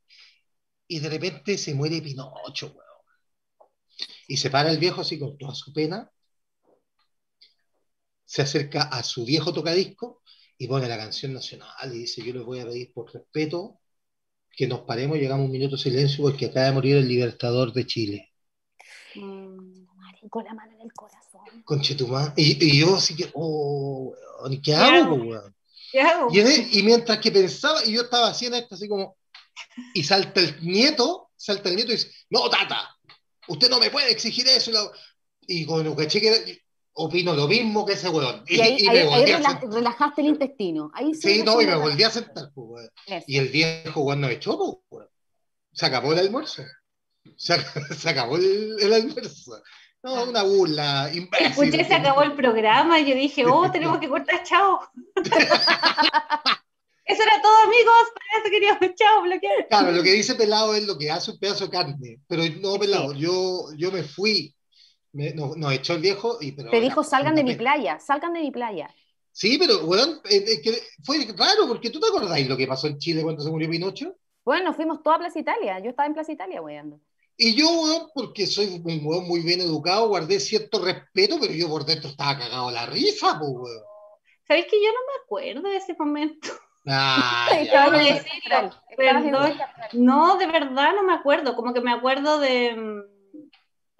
[0.88, 2.84] y, de repente se muere Pinocho, weón.
[4.28, 6.10] Y se para el viejo así con toda su pena,
[8.24, 10.22] se acerca a su viejo tocadisco
[10.58, 13.80] y pone la canción nacional y dice, yo les voy a pedir por respeto
[14.56, 17.86] que nos paremos, llegamos un minuto de silencio porque acaba de morir el libertador de
[17.86, 18.32] Chile.
[19.14, 19.84] Mm,
[20.28, 21.62] con la mano en el corazón.
[21.64, 22.32] Conchetumá.
[22.36, 25.54] Y, y yo así que, oh, weón, ¿qué hago, weón?
[25.90, 26.28] ¿Qué hago?
[26.32, 29.16] Y, y, mientras que pensaba, y yo estaba haciendo esto así como,
[29.94, 32.96] y salta el nieto, salta el nieto y dice, no, tata,
[33.48, 34.92] usted no me puede exigir eso.
[35.46, 36.63] Y cuando caché que
[36.94, 38.44] opino lo mismo que ese weón.
[38.46, 40.90] Y, ahí, y ahí, ahí rela relajaste el intestino.
[40.94, 42.90] Ahí sí, no, y me volví a sentar, pues,
[43.26, 45.08] Y el viejo weón no echó, pues, weón.
[45.72, 46.62] Se acabó el almuerzo.
[47.36, 47.56] Se,
[47.98, 49.60] se acabó el, el, almuerzo.
[50.02, 51.46] No, una burla imbécil.
[51.46, 54.80] Escuché, se acabó el programa y yo dije, oh, tenemos que cortar, chao.
[57.06, 58.06] Eso era todo, amigos.
[58.14, 59.68] Para eso queríamos, chao, bloquear.
[59.68, 62.18] Claro, lo que dice Pelado es lo que hace un pedazo de carne.
[62.26, 63.18] Pero no, Pelado, sí.
[63.18, 64.53] yo, yo me fui
[65.14, 66.52] nos no, no echó el viejo y...
[66.52, 68.94] Pero Te dijo, salgan de mi playa, salgan de mi playa.
[69.30, 72.98] Sí, pero, weón, eh, eh, fue raro, porque tú te acordáis lo que pasó en
[72.98, 74.14] Chile cuando se murió Pinocho.
[74.44, 77.02] Bueno, fuimos toda Plaza Italia, yo estaba en Plaza Italia, weón.
[77.36, 81.68] Y yo, weón, porque soy un weón muy bien educado, guardé cierto respeto, pero yo
[81.68, 83.82] por dentro estaba cagado la risa, pues, weón.
[84.46, 86.48] ¿Sabéis que yo no me acuerdo de ese momento?
[86.86, 87.48] Ah,
[88.94, 89.54] Perdón,
[89.94, 92.76] no, de verdad no me acuerdo, como que me acuerdo de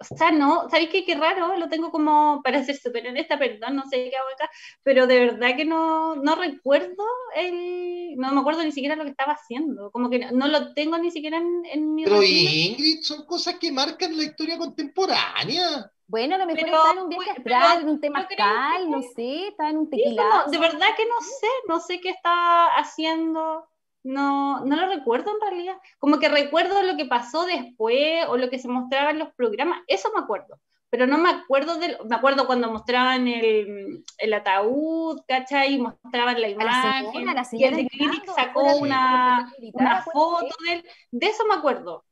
[0.09, 1.05] o sea, no, ¿sabéis qué?
[1.05, 4.49] Qué raro, lo tengo como, para ser súper honesta, perdón, no sé qué hago acá,
[4.83, 7.03] pero de verdad que no, no recuerdo
[7.35, 10.97] el, no me acuerdo ni siquiera lo que estaba haciendo, como que no, lo tengo
[10.97, 15.91] ni siquiera en, en mi Pero Ingrid, son cosas que marcan la historia contemporánea.
[16.07, 19.47] Bueno, a lo mejor está en un viaje astral, en un tema astral, no sé,
[19.47, 20.45] está en un tequila.
[20.51, 23.67] de verdad que no sé, no sé qué está haciendo
[24.05, 25.77] no, no lo recuerdo en realidad.
[25.97, 29.81] Como que recuerdo lo que pasó después o lo que se mostraba en los programas,
[29.87, 30.59] eso me acuerdo.
[30.91, 35.73] Pero no me acuerdo del, me acuerdo cuando mostraban el, el ataúd, ¿cachai?
[35.73, 37.25] Y mostraban la imagen.
[37.35, 37.89] La y el de
[38.33, 40.85] sacó una, una foto de él.
[41.11, 42.05] De eso me acuerdo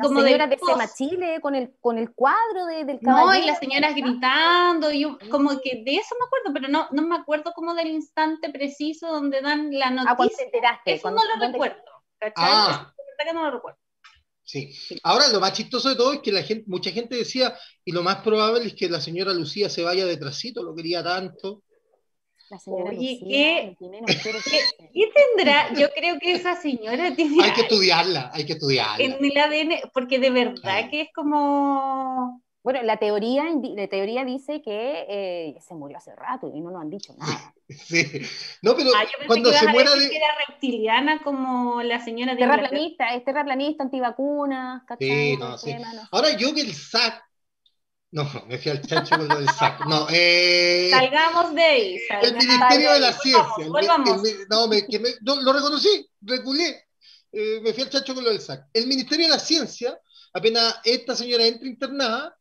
[0.00, 3.26] como señora de, Sema Chile con el, con el cuadro de, del caballero.
[3.26, 7.02] No, y las señoras gritando, y como que de eso me acuerdo, pero no, no
[7.02, 10.12] me acuerdo como del instante preciso donde dan la noticia.
[10.12, 10.92] Ah, cuando te enteraste.
[10.94, 11.82] Eso no lo recuerdo,
[12.18, 12.44] ¿cachai?
[12.48, 12.94] Ah.
[13.18, 13.78] que no lo recuerdo.
[14.42, 14.74] Sí.
[15.04, 18.02] Ahora, lo más chistoso de todo es que la gente, mucha gente decía, y lo
[18.02, 21.62] más probable es que la señora Lucía se vaya detrásito, lo quería tanto.
[22.50, 25.72] La señora Oye, ¿qué, ¿qué, tendrá?
[25.74, 27.44] Yo creo que esa señora tiene...
[27.44, 29.04] Hay que estudiarla, hay que estudiarla.
[29.04, 32.42] En el ADN, porque de verdad que es como...
[32.62, 36.82] Bueno, la teoría, la teoría dice que eh, se murió hace rato y no nos
[36.82, 37.54] han dicho nada.
[37.70, 38.04] Sí.
[38.62, 40.10] No, pero ah, cuando se muera de...
[40.10, 45.76] que era reptiliana como la señora de terraplanista, es terraplanista, antivacunas, Sí, no, sí.
[46.10, 47.22] Ahora yo que el SAC
[48.12, 49.84] no, me fui al chancho con lo del saco.
[49.84, 52.00] No, eh, Salgamos de ahí.
[52.22, 53.66] el Ministerio de la Ciencia.
[54.48, 54.84] no, me,
[55.22, 56.86] lo reconocí, reculé.
[57.32, 58.66] Eh, me fui al chancho con lo del SAC.
[58.72, 59.98] El Ministerio de la Ciencia,
[60.32, 62.36] apenas esta señora entra internada,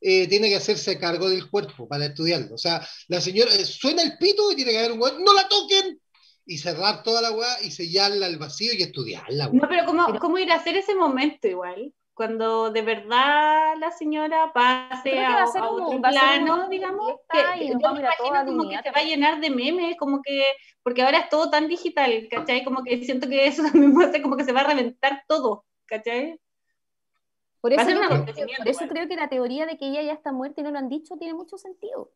[0.00, 2.54] eh, tiene que hacerse cargo del cuerpo para estudiarlo.
[2.54, 5.48] O sea, la señora eh, suena el pito y tiene que haber un ¡no la
[5.48, 5.98] toquen!
[6.46, 9.48] Y cerrar toda la weá y sellarla al vacío y estudiarla.
[9.50, 11.94] No, pero ¿cómo, ¿cómo ir a hacer ese momento igual?
[12.14, 18.68] Cuando de verdad la señora pase a, otro plano, digamos, que, yo me imagino como
[18.68, 20.44] que se va a llenar de memes, como que,
[20.82, 22.64] porque ahora es todo tan digital, ¿cachai?
[22.64, 26.40] Como que siento que eso también hace como que se va a reventar todo, ¿cachai?
[27.60, 27.86] Por eso,
[28.58, 30.78] por eso creo que la teoría de que ella ya está muerta y no lo
[30.78, 32.12] han dicho tiene mucho sentido.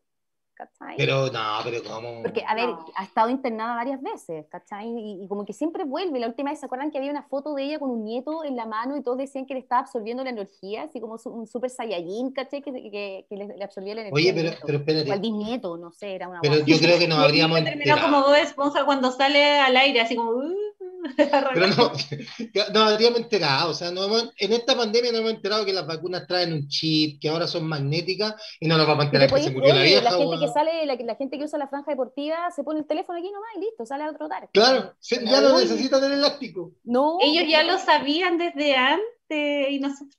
[0.97, 2.21] Pero no, pero ¿cómo?
[2.21, 4.87] Porque, a ver, ha estado internada varias veces, ¿cachai?
[4.87, 6.19] Y, como que siempre vuelve.
[6.19, 8.55] La última vez, ¿se acuerdan que había una foto de ella con un nieto en
[8.55, 11.69] la mano y todos decían que le estaba absorbiendo la energía, así como un super
[11.69, 12.61] saiyajin, ¿cachai?
[12.61, 14.31] Que, que, que le, absorbía la energía.
[14.31, 15.09] Oye, pero, pero espérate.
[15.09, 18.01] O al bisnieto, no sé, era una Pero yo creo que nos habríamos enterado.
[18.01, 20.31] como Bob Esponja cuando sale al aire, así como...
[20.31, 20.68] Uh,
[21.17, 21.91] pero no,
[22.73, 26.27] no habríamos enterado, o sea, no en esta pandemia no hemos enterado que las vacunas
[26.27, 29.51] traen un chip, que ahora son magnéticas, y no nos vamos a enterar que se
[29.51, 30.03] murió la vieja.
[30.03, 33.19] La gente que sale, la, gente que usa la franja deportiva, se pone el teléfono
[33.19, 34.49] aquí nomás y listo, sale a otro dar.
[34.51, 36.71] Claro, ya no necesitan el elástico.
[36.83, 37.17] No.
[37.21, 40.17] Ellos ya lo sabían desde antes y nosotros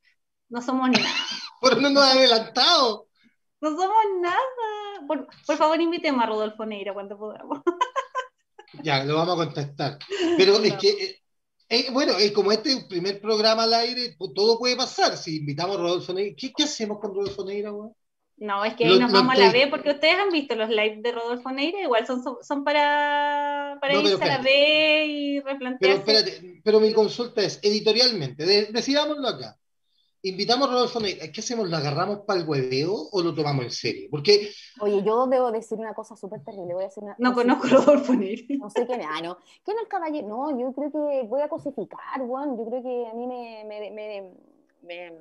[0.49, 1.09] no somos nada.
[1.61, 3.07] Pero no nos ha adelantado.
[3.61, 4.37] No somos nada.
[5.07, 7.61] Por, por favor, invitemos a Rodolfo Neira cuando podamos.
[8.83, 9.99] Ya, lo vamos a contestar.
[10.37, 11.21] Pero es que, eh,
[11.69, 15.17] eh, bueno, es como este primer programa al aire, todo puede pasar.
[15.17, 17.91] Si invitamos a Rodolfo Neira, ¿qué, hacemos con Rodolfo Neira, güey?
[18.37, 21.03] No, es que ahí nos vamos a la B porque ustedes han visto los lives
[21.03, 26.03] de Rodolfo Neira, igual son, son para, para irse a la B y replantearse.
[26.07, 29.60] Pero espérate, pero mi consulta es, editorialmente, decidámoslo acá
[30.23, 31.69] invitamos a Rodolfo Neira, ¿qué hacemos?
[31.69, 34.09] ¿Lo agarramos para el hueveo o lo tomamos en serio?
[34.11, 34.51] Porque...
[34.81, 37.17] Oye, yo debo decir una cosa súper terrible, voy a decir una...
[37.19, 38.57] No conozco a Rodolfo Neira.
[38.59, 39.39] No sé qué, ah, no.
[39.65, 40.29] ¿Qué no el caballero?
[40.29, 43.91] No, yo creo que voy a cosificar, Juan, yo creo que a mí me, me,
[43.91, 44.33] me,
[44.83, 45.13] me,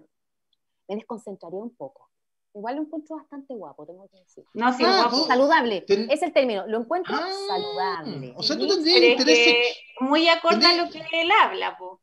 [0.87, 2.09] me desconcentraría un poco.
[2.55, 4.43] Igual lo encuentro bastante guapo, tengo que decir.
[4.55, 5.27] No, sí, ah, guapo.
[5.27, 6.65] Saludable, es el término.
[6.67, 8.33] Lo encuentro ah, saludable.
[8.35, 9.77] O sea, tú tendrías interés.
[9.99, 12.01] Muy acorde a lo que él habla, po.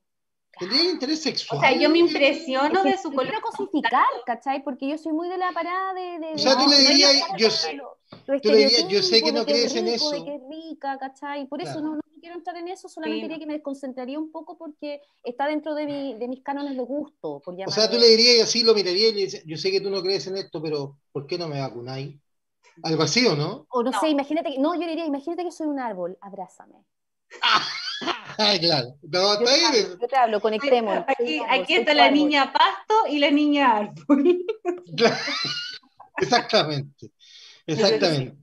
[0.59, 1.59] Tendría interés sexual.
[1.59, 3.41] O sea, yo me impresiono de su color.
[3.43, 4.63] cosificar, ¿cachai?
[4.65, 6.19] Porque yo soy muy de la parada de.
[6.19, 7.79] de o sea, tú le dirías, yo, sé,
[8.43, 10.11] tú le dirías, yo sé que no crees en eso.
[10.11, 11.47] De que es rica, ¿cachai?
[11.47, 14.57] Por eso no, no, quiero entrar en eso, solamente diría que me desconcentraría un poco
[14.59, 17.41] porque está dentro de, mi, de mis cánones de gusto.
[17.45, 19.71] Por o sea, tú le dirías y así lo mirarías y le dices, yo sé
[19.71, 22.17] que tú no crees en esto, pero ¿por qué no me vacunáis?
[22.83, 23.67] Algo así, ¿o no?
[23.71, 26.85] O no, sé, imagínate que, no, yo diría, imagínate que soy un árbol, abrázame.
[28.61, 28.95] claro.
[29.03, 31.05] yo, te hablo, conectemos.
[31.07, 34.45] Aquí, aquí está la niña pasto y la niña árbol.
[36.19, 37.11] Exactamente.
[37.67, 38.37] Exactamente.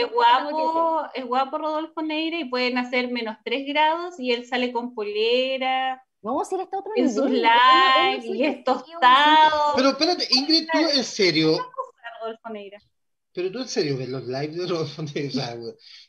[0.00, 4.72] es guapo, es guapo Rodolfo Neira y pueden hacer menos 3 grados y él sale
[4.72, 6.02] con polera.
[6.22, 9.72] No, si él está otro En sus lives y es tostado.
[9.76, 11.58] Pero espérate, Ingrid, ¿tú en serio?
[12.20, 12.78] Rodolfo Neira?
[13.32, 15.02] Pero tú en serio ves los lives de Rodolfo.
[15.30, 15.56] O sea,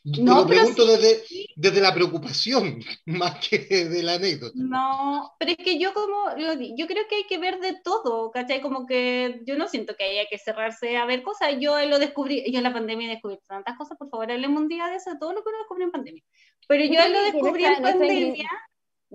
[0.04, 1.22] te lo pregunto desde,
[1.54, 4.54] desde la preocupación, más que de la anécdota.
[4.56, 8.60] No, pero es que yo como, yo creo que hay que ver de todo, ¿cachai?
[8.60, 11.54] Como que yo no siento que haya que cerrarse a ver cosas.
[11.60, 14.88] Yo lo descubrí, yo en la pandemia descubrí tantas cosas, por favor, hablemos un día
[14.88, 16.22] de eso, todo lo que uno descubrí en pandemia.
[16.66, 18.48] Pero yo lo descubrí en pandemia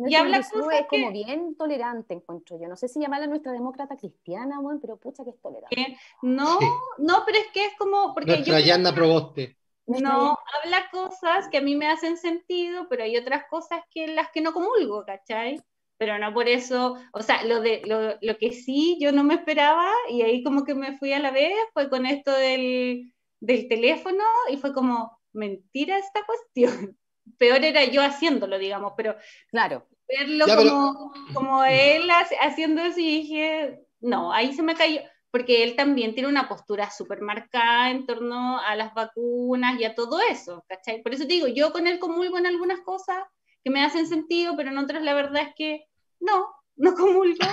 [0.06, 2.68] y habla cosas es como bien tolerante, encuentro yo.
[2.68, 5.98] No sé si llamarla nuestra demócrata cristiana, bueno, pero pucha que es tolerante.
[6.22, 6.60] No,
[6.98, 8.14] no, pero es que es como...
[8.14, 9.58] Porque nuestra Yanna Proboste.
[9.88, 14.30] No, habla cosas que a mí me hacen sentido, pero hay otras cosas que las
[14.32, 15.62] que no comulgo, ¿cachai?
[15.98, 19.36] Pero no por eso, o sea, lo, de, lo, lo que sí yo no me
[19.36, 23.68] esperaba, y ahí como que me fui a la vez, fue con esto del, del
[23.70, 26.98] teléfono, y fue como, mentira esta cuestión
[27.38, 29.16] peor era yo haciéndolo, digamos, pero
[29.50, 29.88] claro.
[30.08, 32.10] verlo como, como él
[32.42, 35.02] haciendo eso y dije, no, ahí se me cayó,
[35.32, 39.96] porque él también tiene una postura súper marcada en torno a las vacunas y a
[39.96, 41.02] todo eso, ¿cachai?
[41.02, 43.24] Por eso te digo, yo con él comulgo en algunas cosas
[43.64, 45.86] que me hacen sentido, pero en otras la verdad es que
[46.20, 47.46] no, no comulgo.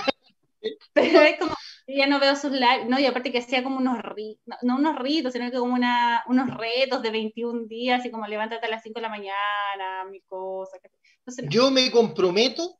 [0.93, 1.55] pero es como,
[1.87, 4.97] ya no veo sus lives, no, y aparte que hacía como unos ritos, no, unos
[4.97, 8.83] ritos, sino que como una, unos retos de 21 días, y como levántate a las
[8.83, 10.77] 5 de la mañana, mi cosa.
[11.49, 12.77] Yo me comprometo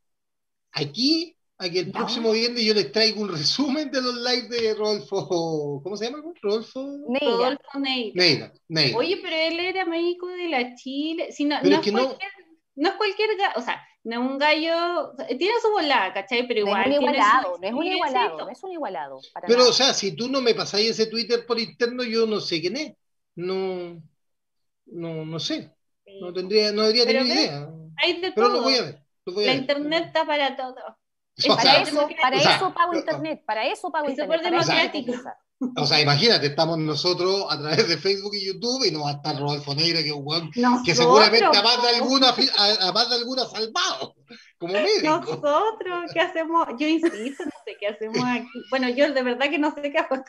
[0.72, 4.74] aquí a que el próximo viernes yo les traigo un resumen de los lives de
[4.74, 6.22] Rodolfo, ¿cómo se llama?
[6.42, 8.52] Rodolfo Neira.
[8.68, 8.98] Neira.
[8.98, 12.32] Oye, pero él era médico de la Chile, si no, no, es cualquier,
[12.76, 16.48] no es cualquier, o sea, no es un gallo, tiene su volada, ¿cachai?
[16.48, 16.90] Pero igual.
[16.90, 19.20] No es un igualado, no es un igualado, no es un igualado.
[19.48, 22.62] Pero, o sea, si tú no me pasáis ese Twitter por interno, yo no sé
[22.62, 22.94] quién es.
[23.36, 24.02] No,
[24.86, 25.72] no, no sé.
[26.22, 27.70] No tendría, no debería tener idea.
[27.98, 28.58] Hay de pero todo.
[28.58, 29.04] lo voy a ver.
[29.26, 30.76] la internet está para todo.
[31.48, 34.42] para, eso, para eso pago internet, para eso pago internet.
[34.44, 35.14] democrático.
[35.78, 39.14] O sea, imagínate, estamos nosotros a través de Facebook y YouTube y no va a
[39.14, 44.16] estar Rodolfo Neira, que seguramente a más de alguna, a, más de alguna salvado
[44.58, 45.20] como médico.
[45.22, 46.68] Nosotros, ¿qué hacemos?
[46.78, 48.48] Yo insisto, sé qué hacemos aquí.
[48.70, 50.24] Bueno, yo de verdad que no sé qué hago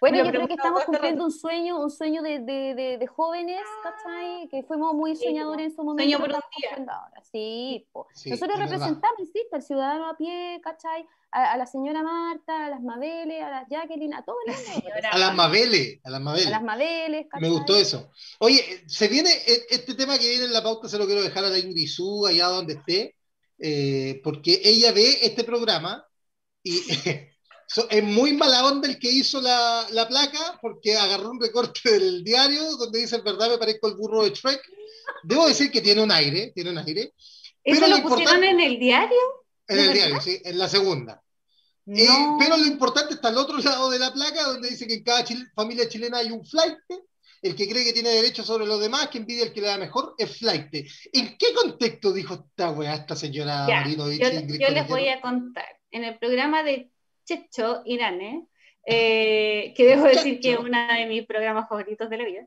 [0.00, 4.48] Bueno, yo creo que estamos cumpliendo un sueño, un sueño de, de, de, jóvenes, ¿cachai?
[4.48, 6.02] Que fuimos muy soñadores en su momento.
[6.02, 7.00] Sueño por un día.
[7.22, 7.86] Sí,
[8.26, 11.06] nosotros representamos, insisto, al ciudadano a pie, ¿cachai?
[11.32, 15.34] a, la señora Marta, a las Mabeles, a las Jacqueline, a todas las A las
[15.34, 16.46] Mabeles, a las Mabeles.
[16.46, 18.10] A las Mabeles, Me gustó eso.
[18.38, 21.44] Oye, se viene, e, este tema que viene en la pauta se lo quiero dejar
[21.44, 21.88] a la Ingrid
[22.28, 23.16] allá donde esté,
[23.58, 26.06] eh, porque ella ve este programa
[26.62, 26.80] y
[27.90, 32.22] es muy mala onda el que hizo la, la, placa, porque agarró un recorte del
[32.22, 34.62] diario donde dice, en verdad me parezco el burro de Shrek.
[35.24, 37.12] Debo decir que tiene un aire, tiene un aire.
[37.64, 39.18] ¿Eso lo, pusieron en el diario?
[39.68, 41.22] En el diario, sí, en la segunda.
[41.86, 42.06] Eh,
[42.38, 45.24] pero lo importante está al otro lado de la placa, donde dice que en cada
[45.54, 46.76] familia chilena hay un flight.
[47.40, 49.78] El que cree que tiene derecho sobre los demás, que envidia el que le da
[49.78, 50.68] mejor, es flight.
[51.12, 55.81] ¿En qué contexto dijo esta weá, esta señora Marino Yo, yo les voy a contar.
[55.92, 56.90] En el programa de
[57.24, 58.48] Checho Irane,
[58.84, 62.46] eh, que debo decir que es uno de mis programas favoritos de la vida,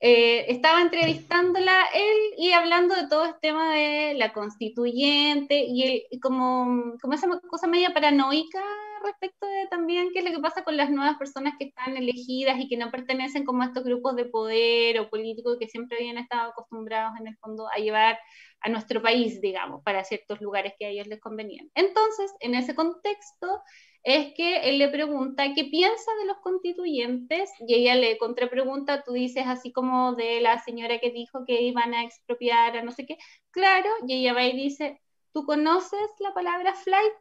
[0.00, 6.20] eh, estaba entrevistándola él y hablando de todo este tema de la constituyente y, el,
[6.20, 8.62] como, como esa cosa media paranoica
[9.04, 12.60] respecto de también qué es lo que pasa con las nuevas personas que están elegidas
[12.60, 16.18] y que no pertenecen como a estos grupos de poder o políticos que siempre habían
[16.18, 18.18] estado acostumbrados en el fondo a llevar
[18.60, 21.70] a nuestro país, digamos, para ciertos lugares que a ellos les convenían.
[21.74, 23.62] Entonces, en ese contexto,
[24.02, 29.12] es que él le pregunta qué piensa de los constituyentes y ella le contrapregunta, tú
[29.12, 33.06] dices así como de la señora que dijo que iban a expropiar a no sé
[33.06, 33.18] qué,
[33.50, 35.00] claro, y ella va y dice,
[35.32, 37.12] ¿tú conoces la palabra flight?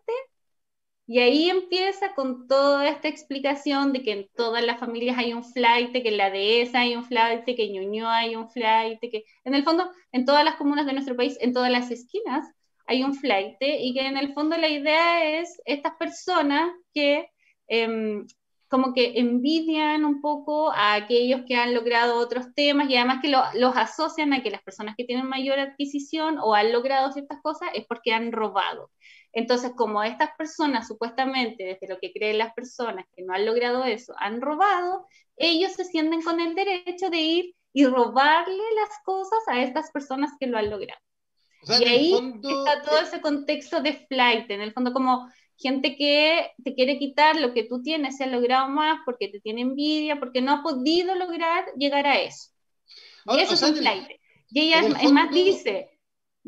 [1.07, 5.43] Y ahí empieza con toda esta explicación de que en todas las familias hay un
[5.43, 9.23] flight, que en la dehesa hay un flight, que en Ñuñoa hay un flight, que
[9.45, 12.45] en el fondo en todas las comunas de nuestro país, en todas las esquinas,
[12.87, 17.29] hay un flight y que en el fondo la idea es estas personas que
[17.67, 18.25] em,
[18.69, 23.29] como que envidian un poco a aquellos que han logrado otros temas y además que
[23.29, 27.69] los asocian a que las personas que tienen mayor adquisición o han logrado ciertas cosas
[27.73, 28.91] es porque han robado.
[29.37, 33.83] Entonces, como estas personas supuestamente, desde lo que creen las personas que no han logrado
[33.83, 39.39] eso, han robado, ellos se sienten con el derecho de ir y robarle las cosas
[39.47, 41.01] a estas personas que lo han logrado
[41.79, 46.75] y ahí está todo ese contexto de flight, en el fondo como gente que te
[46.75, 50.41] quiere quitar lo que tú tienes, se ha logrado más porque te tiene envidia, porque
[50.41, 52.51] no ha podido lograr llegar a eso.
[53.25, 54.07] y eso es un flight.
[54.49, 55.96] Y ella es más dice,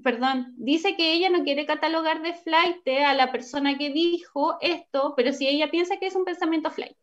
[0.04, 5.14] perdón, dice que ella no quiere catalogar de flight a la persona que dijo esto,
[5.16, 6.98] pero si ella piensa que es un pensamiento flight.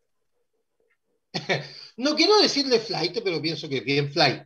[1.97, 4.45] no quiero decirle flight, pero pienso que es bien flight.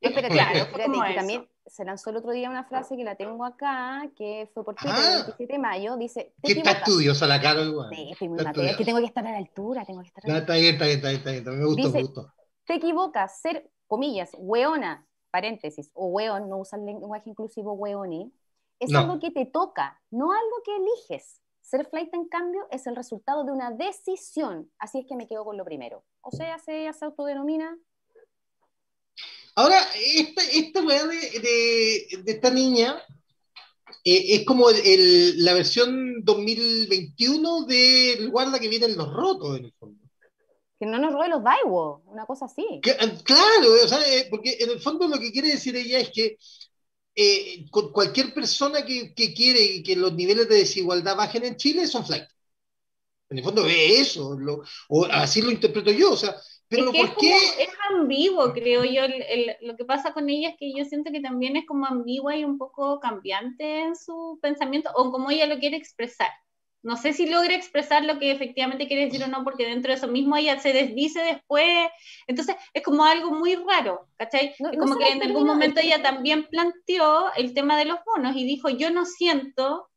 [0.00, 4.08] pero claro, espérate, también se lanzó el otro día una frase que la tengo acá,
[4.16, 6.32] que fue por Twitter el 27 de mayo, dice...
[6.42, 7.90] ¿Qué está estudiosa la cara igual?
[7.92, 10.28] Sí, estoy muy es que tengo que estar a la altura, tengo que estar a
[10.28, 10.56] la altura.
[10.56, 12.32] Está bien, está bien, está bien, está bien, me gustó, me gustó.
[12.64, 15.06] Te equivocas, ser, comillas, weona,
[15.36, 18.32] paréntesis, o weón, no usa el lenguaje inclusivo weoni,
[18.80, 21.42] es algo que te toca, no algo que eliges.
[21.60, 24.70] Ser flight, en cambio, es el resultado de una decisión.
[24.78, 26.04] Así es que me quedo con lo primero.
[26.22, 27.76] O sea, se, se autodenomina
[29.56, 33.02] Ahora, esta, esta weá de, de, esta niña
[34.04, 39.72] eh, es como la versión 2021 del guarda que viene en los rotos, en el
[39.72, 39.95] fondo.
[40.78, 42.80] Que no nos robe los Daiwo, una cosa así.
[42.84, 46.10] Eh, claro, o sea, eh, porque en el fondo lo que quiere decir ella es
[46.10, 46.36] que
[47.70, 52.24] cualquier persona que, que, quiere que los niveles de desigualdad bajen en Chile son flight.
[53.30, 54.36] En el fondo ve eso,
[54.88, 56.36] o así lo interpreto yo, o sea,
[56.68, 57.34] pero es ¿por qué?
[57.36, 59.02] Es, ambiguo, creo yo.
[59.60, 62.44] lo que pasa con ella es que yo siento que también es como ambigua y
[62.44, 66.30] un poco cambiante en su pensamiento o como ella lo quiere expresar.
[66.82, 69.98] No sé si logra expresar lo que efectivamente quiere decir o no, porque dentro de
[69.98, 71.88] eso mismo ella se desdice después.
[72.26, 74.54] Entonces es como algo muy raro, ¿cachai?
[74.78, 78.68] como que en algún momento ella también planteó el tema de los bonos y dijo,
[78.68, 79.90] yo no siento,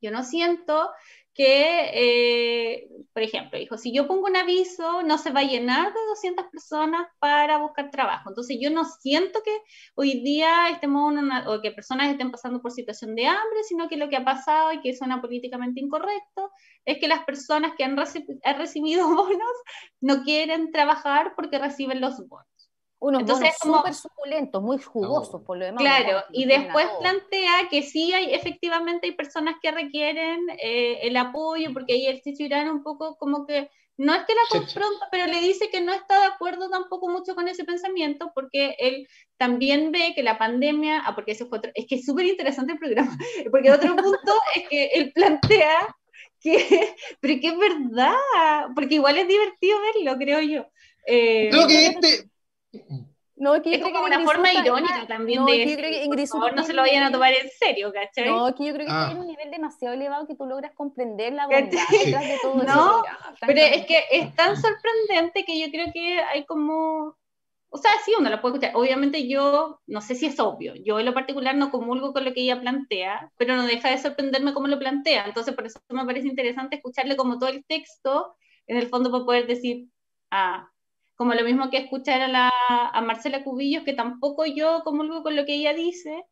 [0.00, 0.90] yo no siento
[1.34, 5.92] que, eh, por ejemplo, dijo, si yo pongo un aviso, no se va a llenar
[5.92, 8.28] de 200 personas para buscar trabajo.
[8.28, 9.56] Entonces, yo no siento que
[9.94, 11.14] hoy día estemos
[11.46, 14.72] o que personas estén pasando por situación de hambre, sino que lo que ha pasado
[14.72, 16.50] y que suena políticamente incorrecto
[16.84, 19.56] es que las personas que han, han recibido bonos
[20.00, 22.51] no quieren trabajar porque reciben los bonos.
[23.02, 25.82] Unos Entonces, bonos súper suculentos, muy jugosos, por lo demás.
[25.82, 31.72] Claro, y después plantea que sí hay, efectivamente hay personas que requieren eh, el apoyo,
[31.72, 35.26] porque ahí el Chicho Irán un poco como que, no es que la confronta, pero
[35.26, 39.90] le dice que no está de acuerdo tampoco mucho con ese pensamiento, porque él también
[39.90, 42.78] ve que la pandemia, ah, porque ese fue otro, es que es súper interesante el
[42.78, 43.18] programa,
[43.50, 45.96] porque otro punto es que él plantea
[46.40, 50.66] que, pero que es verdad, porque igual es divertido verlo, creo yo.
[51.04, 52.31] Eh, creo que este
[53.42, 56.82] no, es, como una forma irónica también no, de que Ingrid por no se lo
[56.82, 58.30] vayan a tomar en serio, ¿cachai?
[58.30, 59.06] No, que yo creo que ah.
[59.06, 63.02] tiene un nivel demasiado elevado que tú logras comprender la bondad detrás de todo no,
[63.40, 67.16] pero es que es tan sorprendente que yo creo que hay como...
[67.74, 68.76] O sea, sí, uno la puede escuchar.
[68.76, 72.34] Obviamente yo, no sé si es obvio, yo en lo particular no comulgo con lo
[72.34, 75.24] que ella plantea, pero no deja de sorprenderme cómo lo plantea.
[75.24, 79.24] Entonces, por eso me parece interesante escucharle como todo el texto, en el fondo para
[79.24, 79.88] poder decir,
[80.30, 80.68] ah,
[81.16, 85.36] como lo mismo que escuchar a, la, a Marcela Cubillos, que tampoco yo comulgo con
[85.36, 86.24] lo que ella dice,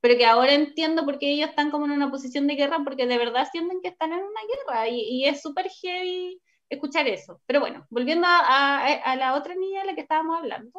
[0.00, 3.06] pero que ahora entiendo por qué ellos están como en una posición de guerra, porque
[3.06, 7.40] de verdad sienten que están en una guerra y, es súper heavy escuchar eso.
[7.46, 10.70] Pero bueno, volviendo a, a, la otra niña de la que estábamos hablando,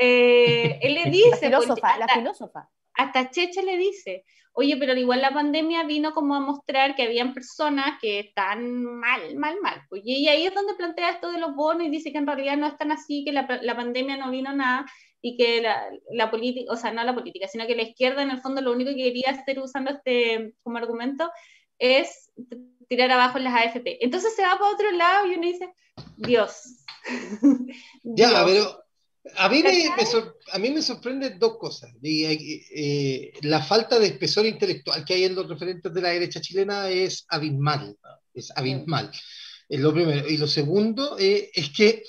[0.00, 1.50] eh, él le dice...
[1.50, 2.70] La filósofa, la filósofa.
[2.96, 7.34] Hasta Cheche le dice, oye, pero igual la pandemia vino como a mostrar que habían
[7.34, 9.82] personas que están mal, mal, mal.
[9.88, 12.56] Pues, y ahí es donde plantea esto de los bonos y dice que en realidad
[12.56, 14.86] no están así, que la, la pandemia no vino nada
[15.20, 18.30] y que la, la política, o sea, no la política, sino que la izquierda en
[18.30, 21.30] el fondo lo único que quería hacer usando este como argumento
[21.78, 22.30] es
[22.88, 24.04] tirar abajo las AFP.
[24.04, 25.72] Entonces se va para otro lado y uno dice,
[26.16, 26.84] Dios.
[28.02, 28.85] Ya, pero
[29.34, 29.90] a mí, me,
[30.52, 31.90] a mí me sorprenden dos cosas.
[32.02, 36.88] Eh, la falta de espesor intelectual que hay en los referentes de la derecha chilena
[36.88, 37.96] es abismal.
[38.32, 39.10] Es abismal.
[39.68, 40.28] Es lo primero.
[40.28, 42.04] Y lo segundo eh, es que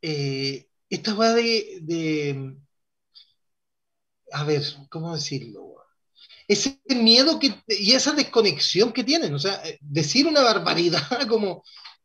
[0.00, 2.56] eh, esta va de,
[4.32, 5.74] A ver, ¿cómo decirlo?
[6.46, 9.34] Ese miedo que, y esa desconexión que tienen.
[9.34, 11.62] O sea, decir una barbaridad como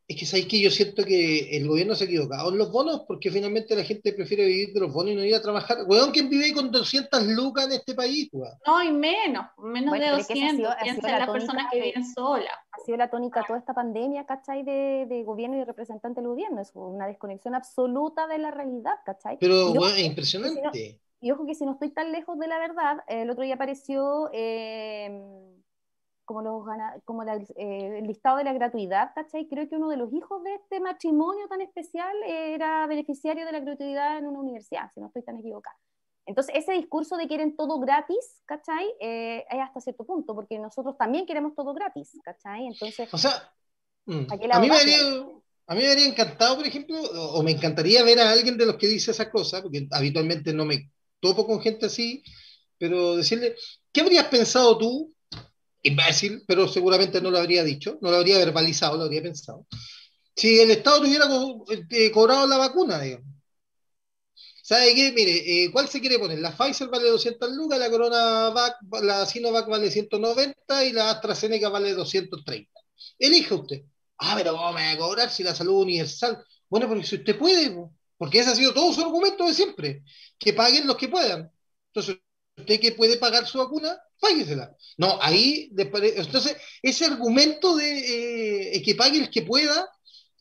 [0.09, 3.03] es que sabéis que yo siento que el gobierno se ha equivocado en los bonos
[3.07, 5.77] porque finalmente la gente prefiere vivir de los bonos y no ir a trabajar.
[5.85, 8.27] Weón, ¿quién vive con 200 lucas en este país?
[8.33, 8.51] Weón?
[8.65, 10.75] No, y menos, menos de 200.
[10.81, 12.55] Piensa en las personas que viven solas.
[12.71, 14.63] Ha sido la tónica toda esta pandemia, ¿cachai?
[14.63, 16.59] De, de, gobierno y de representante del gobierno.
[16.59, 19.37] Es una desconexión absoluta de la realidad, ¿cachai?
[19.39, 20.99] Pero, weón, es impresionante.
[21.21, 24.31] y ojo que si no estoy tan lejos de la verdad, el otro día apareció...
[24.33, 25.59] Eh,
[26.29, 26.63] como, los,
[27.05, 29.47] como eh, el listado de la gratuidad, ¿cachai?
[29.47, 33.59] Creo que uno de los hijos de este matrimonio tan especial era beneficiario de la
[33.61, 35.75] gratuidad en una universidad, si no estoy tan equivocada.
[36.27, 38.85] Entonces, ese discurso de quieren todo gratis, ¿cachai?
[38.99, 42.67] Eh, es hasta cierto punto, porque nosotros también queremos todo gratis, ¿cachai?
[42.67, 43.51] Entonces, o sea,
[44.05, 45.01] mm, a, mí me haría,
[45.65, 48.75] a mí me habría encantado, por ejemplo, o, me encantaría ver a alguien de los
[48.75, 52.21] que dice esa cosa, porque habitualmente no me topo con gente así,
[52.77, 53.55] pero decirle,
[53.91, 55.11] ¿qué habrías pensado tú
[55.83, 59.65] imbécil, pero seguramente no lo habría dicho, no lo habría verbalizado, lo habría pensado.
[60.35, 61.25] si el Estado tuviera
[61.91, 63.27] eh, cobrado la vacuna, digamos.
[64.63, 65.11] ¿Sabe qué?
[65.11, 66.39] Mire, eh, ¿cuál se quiere poner?
[66.39, 71.93] La Pfizer vale 200 lucas, la CoronaVac, la Sinovac vale 190 y la AstraZeneca vale
[71.93, 72.71] 230.
[73.17, 73.83] Elija usted.
[74.19, 76.43] Ah, pero ¿cómo me va a cobrar si la salud universal?
[76.69, 77.75] Bueno, porque si usted puede,
[78.17, 80.03] porque ese ha sido todo su argumento de siempre,
[80.37, 81.51] que paguen los que puedan.
[81.87, 82.17] Entonces,
[82.59, 84.75] usted que puede pagar su vacuna, páguesela.
[84.97, 89.89] No, ahí, entonces, ese argumento de eh, que pague el que pueda,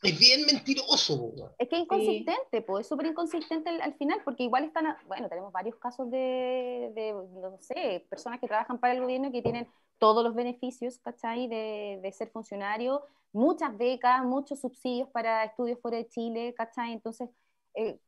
[0.03, 1.33] es bien mentiroso.
[1.59, 5.53] Es que es inconsistente, pues, es súper inconsistente al, final, porque igual están, bueno, tenemos
[5.53, 9.67] varios casos de, de, no sé, personas que trabajan para el gobierno y que tienen
[9.99, 11.49] todos los beneficios, ¿cachai?
[11.49, 13.03] De, de ser funcionario,
[13.33, 16.93] muchas becas, muchos subsidios para estudios fuera de Chile, ¿cachai?
[16.93, 17.29] Entonces,
[17.75, 17.99] eh,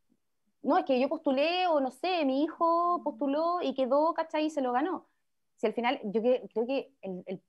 [0.63, 4.45] no, es que yo postulé, o no sé, mi hijo postuló y quedó, ¿cachai?
[4.45, 5.07] Y se lo ganó
[5.61, 6.91] si al final, yo creo que,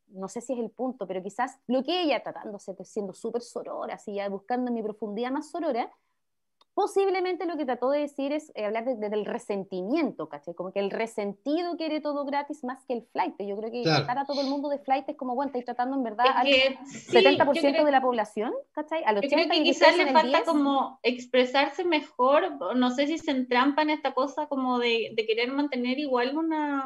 [0.09, 3.95] no sé si es el punto, pero quizás lo que ella tratándose, siendo súper sorora,
[3.95, 5.91] así ya buscando mi profundidad más sorora,
[6.75, 10.55] posiblemente lo que trató de decir es eh, hablar desde el resentimiento, ¿cachai?
[10.55, 13.35] Como que el resentido quiere todo gratis más que el flight.
[13.41, 15.97] Yo creo que tratar a todo el mundo de flight es como, bueno, estáis tratando
[15.97, 19.03] en verdad al 70% de la población, ¿cachai?
[19.05, 23.31] Al 80% yo creo que quizás le falta como expresarse mejor, no sé si se
[23.31, 26.85] entrampa en esta cosa como de, de querer mantener igual una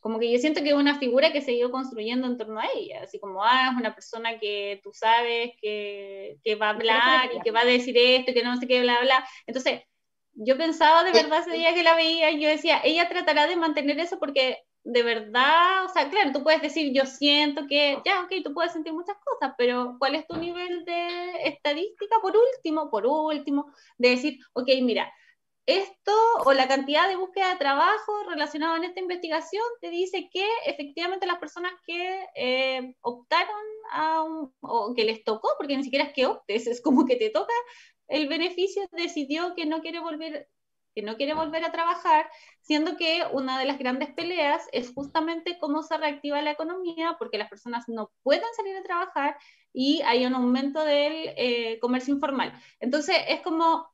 [0.00, 2.60] como que yo siento que es una figura que se ha ido construyendo en torno
[2.60, 6.70] a ella, así como, ah, es una persona que tú sabes que, que va a
[6.70, 9.26] hablar y que va a decir esto y que no sé qué, bla, bla.
[9.46, 9.82] Entonces,
[10.34, 13.56] yo pensaba de verdad ese día que la veía y yo decía, ella tratará de
[13.56, 18.22] mantener eso porque de verdad, o sea, claro, tú puedes decir, yo siento que, ya,
[18.22, 22.16] ok, tú puedes sentir muchas cosas, pero ¿cuál es tu nivel de estadística?
[22.22, 25.12] Por último, por último, de decir, ok, mira,
[25.68, 26.12] esto
[26.46, 31.26] o la cantidad de búsqueda de trabajo relacionado en esta investigación te dice que efectivamente
[31.26, 36.66] las personas que eh, optaron o que les tocó, porque ni siquiera es que optes,
[36.66, 37.52] es como que te toca
[38.06, 40.48] el beneficio, decidió que no quiere volver
[40.94, 42.28] que no quiere volver a trabajar,
[42.62, 47.38] siendo que una de las grandes peleas es justamente cómo se reactiva la economía, porque
[47.38, 49.36] las personas no pueden salir a trabajar
[49.72, 52.52] y hay un aumento del eh, comercio informal.
[52.80, 53.86] Entonces, es como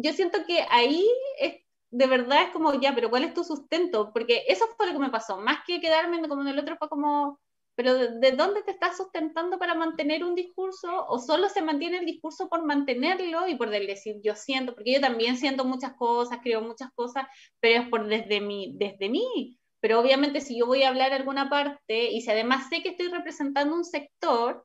[0.00, 1.04] yo siento que ahí
[1.38, 1.56] es,
[1.90, 4.12] de verdad es como, ya, pero ¿cuál es tu sustento?
[4.12, 6.88] Porque eso fue lo que me pasó, más que quedarme como en el otro fue
[6.88, 7.40] como,
[7.74, 11.06] pero ¿de, dónde te estás sustentando para mantener un discurso?
[11.08, 14.74] ¿O solo se mantiene el discurso por mantenerlo y por decir yo siento?
[14.74, 17.24] Porque yo también siento muchas cosas, creo muchas cosas,
[17.60, 19.58] pero es por desde mí, desde mí.
[19.80, 23.08] Pero obviamente si yo voy a hablar alguna parte y si además sé que estoy
[23.08, 24.64] representando un sector,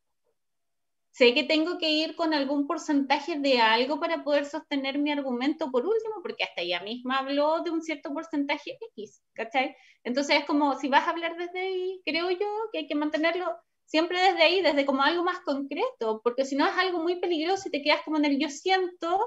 [1.14, 5.70] sé que tengo que ir con algún porcentaje de algo para poder sostener mi argumento
[5.70, 9.76] por último, porque hasta ella misma habló de un cierto porcentaje X, ¿cachai?
[10.04, 13.46] Entonces es como, si vas a hablar desde ahí, creo yo que hay que mantenerlo
[13.86, 17.68] siempre desde ahí, desde como algo más concreto, porque si no es algo muy peligroso
[17.68, 19.20] y te quedas como en el yo siento,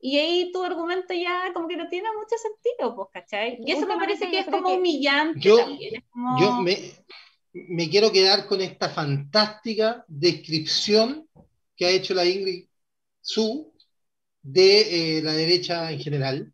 [0.00, 3.58] y ahí tu argumento ya como que no tiene mucho sentido, pues, ¿cachai?
[3.62, 6.02] Y eso me parece que es como humillante también.
[6.40, 6.78] Yo me,
[7.52, 11.28] me quiero quedar con esta fantástica descripción
[11.76, 12.66] que ha hecho la Ingrid
[13.20, 13.72] Su
[14.42, 16.52] de eh, la derecha en general.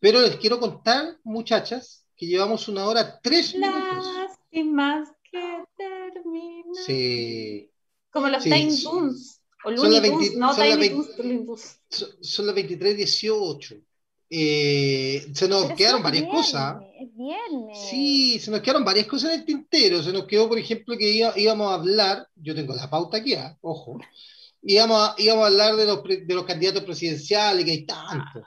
[0.00, 4.06] Pero les quiero contar, muchachas, que llevamos una hora tres minutos.
[4.06, 6.84] Lástimas que terminan.
[6.86, 7.70] Sí.
[8.10, 9.40] Como los Time Toons.
[9.64, 13.84] O son, las 20, no, son, las son, las 23.18.
[14.30, 16.82] Eh, se nos quedaron varias cosas.
[17.00, 17.78] Es viernes.
[17.90, 20.02] Sí, se nos quedaron varias cosas en el tintero.
[20.02, 23.56] Se nos quedó, por ejemplo, que íbamos a hablar, yo tengo la pauta aquí, ¿ah?
[23.60, 23.98] ojo,
[24.62, 28.44] íbamos a, íbamos a hablar de los, de los candidatos presidenciales, que hay tantos.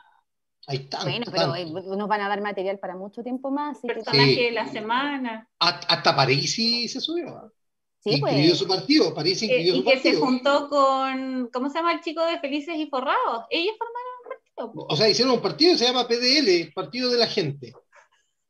[0.68, 3.80] Hay tanto, bueno, pero eh, nos van a dar material para mucho tiempo más.
[3.80, 4.44] Personaje sí.
[4.44, 5.50] de la semana.
[5.60, 7.30] Hasta Parisi se subió.
[7.30, 7.52] ¿ah?
[8.00, 8.58] Sí, incluyó pues.
[8.58, 10.00] su partido, París incluyó eh, su partido.
[10.00, 13.46] Y que se juntó con, ¿cómo se llama el chico de Felices y Forrados?
[13.50, 14.11] Ellos formaron
[14.56, 17.74] o sea, hicieron un partido que se llama PDL, Partido de la Gente.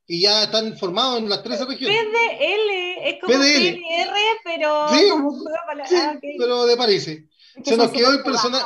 [0.08, 1.98] Y ya están formados en las 13 regiones.
[1.98, 3.80] PDL, es como PDL.
[3.80, 5.00] PDR, pero sí,
[5.88, 7.10] sí, ah, pero de París.
[7.64, 8.66] Se nos quedó el personaje.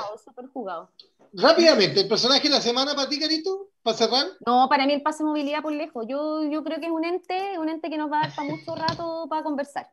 [1.33, 4.25] Rápidamente, el personaje de la semana para ti, Carito, para cerrar.
[4.45, 6.05] No, para mí el pase movilidad por lejos.
[6.07, 8.49] Yo, yo creo que es un ente, un ente que nos va a dar para
[8.49, 9.91] mucho rato para conversar.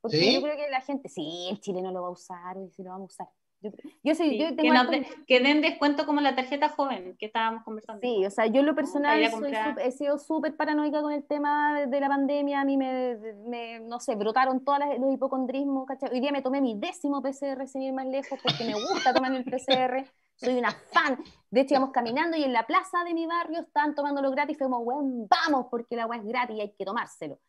[0.00, 0.34] Porque ¿Sí?
[0.34, 2.90] yo creo que la gente, sí, el chileno lo va a usar, y si lo
[2.90, 3.28] vamos a usar.
[3.60, 3.70] Yo,
[4.04, 4.82] yo, soy, yo que, no
[5.26, 8.00] que, den descuento como la tarjeta joven que estábamos conversando.
[8.00, 9.52] Sí, o sea, yo en lo personal soy
[9.82, 12.60] he sido súper paranoica con el tema de la pandemia.
[12.60, 13.16] A mí me,
[13.48, 15.86] me no sé, brotaron todos los hipocondrismos.
[15.86, 16.10] ¿cachai?
[16.12, 19.32] Hoy día me tomé mi décimo PCR sin ir más lejos porque me gusta tomar
[19.32, 20.08] el PCR.
[20.36, 21.18] Soy una fan.
[21.50, 24.56] De hecho, íbamos caminando y en la plaza de mi barrio estaban tomándolo gratis.
[24.56, 27.40] Fue como, bueno, vamos, porque el agua es gratis y hay que tomárselo.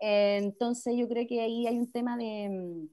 [0.00, 2.88] Eh, entonces, yo creo que ahí hay un tema de,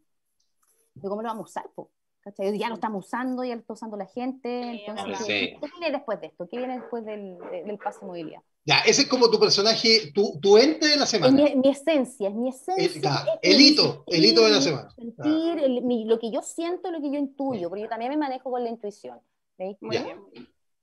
[0.95, 1.71] de cómo lo vamos a usar.
[1.73, 1.94] Po
[2.25, 2.57] ¿cachai?
[2.57, 4.83] Ya lo estamos usando, ya lo está usando la gente.
[4.85, 6.47] Entonces, ¿qué, viene después de esto?
[6.49, 8.41] ¿Qué viene después del, del pase de movilidad?
[8.65, 11.43] Ya, ese es como tu personaje, tu, tu ente de la semana.
[11.43, 13.23] Es mi, esencia, es mi esencia.
[13.43, 14.89] El, hito, el hito de la semana.
[14.95, 15.69] Sentir,
[16.07, 18.71] lo que yo siento, lo que yo intuyo, porque yo también me manejo con la
[18.71, 19.19] intuición.
[19.59, 19.77] ¿veis?
[19.81, 20.19] Muy bien.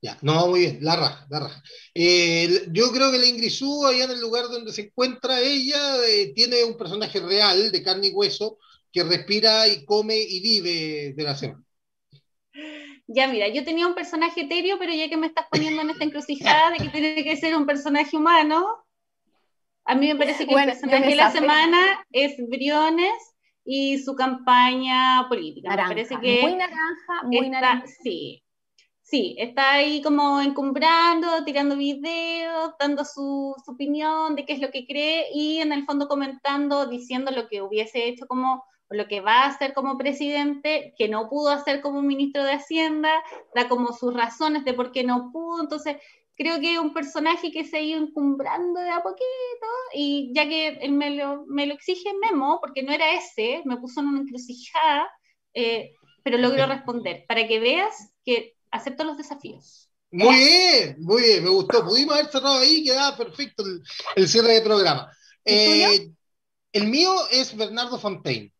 [0.00, 1.62] Ya, no, muy bien, la raja, la raja.
[1.94, 6.32] Eh, yo creo que la Ingrisú, allá en el lugar donde se encuentra ella, eh,
[6.34, 8.58] tiene un personaje real, de carne y hueso,
[8.92, 11.64] que respira y come y vive de la semana.
[13.06, 16.04] Ya, mira, yo tenía un personaje etéreo, pero ya que me estás poniendo en esta
[16.04, 18.84] encrucijada de que tiene que ser un personaje humano,
[19.84, 23.34] a mí me parece que el personaje de la semana es Briones
[23.64, 25.70] y su campaña política.
[25.70, 27.86] me parece que muy naranja, muy naranja.
[28.02, 28.42] Sí,
[29.12, 34.86] Sí, está ahí como encumbrando, tirando videos, dando su, opinión de qué es lo que
[34.86, 39.42] cree y en el fondo comentando, diciendo lo que hubiese hecho como, lo que va
[39.42, 43.10] a hacer como presidente, que no pudo hacer como ministro de Hacienda,
[43.54, 45.62] da como sus razones de por qué no pudo.
[45.62, 45.96] Entonces,
[46.36, 50.48] creo que es un personaje que se ha ido encumbrando de a poquito y ya
[50.48, 54.08] que él me lo, me lo exige Memo, porque no era ese, me puso en
[54.08, 55.08] una encrucijada,
[55.54, 59.88] eh, pero logro responder, para que veas que acepto los desafíos.
[60.10, 61.84] Muy bien, muy bien, me gustó.
[61.84, 63.64] Pudimos haber cerrado ahí, quedaba perfecto
[64.14, 65.10] el, cierre de programa.
[65.44, 66.10] Eh,
[66.72, 68.52] el mío es Bernardo Fontaine.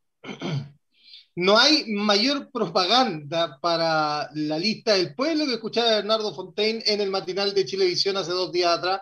[1.35, 7.01] No hay mayor propaganda para la lista del pueblo que escuchar a Bernardo Fontaine en
[7.01, 9.01] el matinal de Chilevisión hace dos días atrás,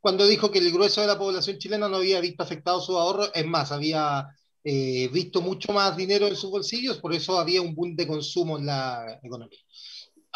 [0.00, 3.32] cuando dijo que el grueso de la población chilena no había visto afectado su ahorro,
[3.34, 4.26] es más, había
[4.64, 8.56] eh, visto mucho más dinero en sus bolsillos, por eso había un boom de consumo
[8.58, 9.60] en la economía.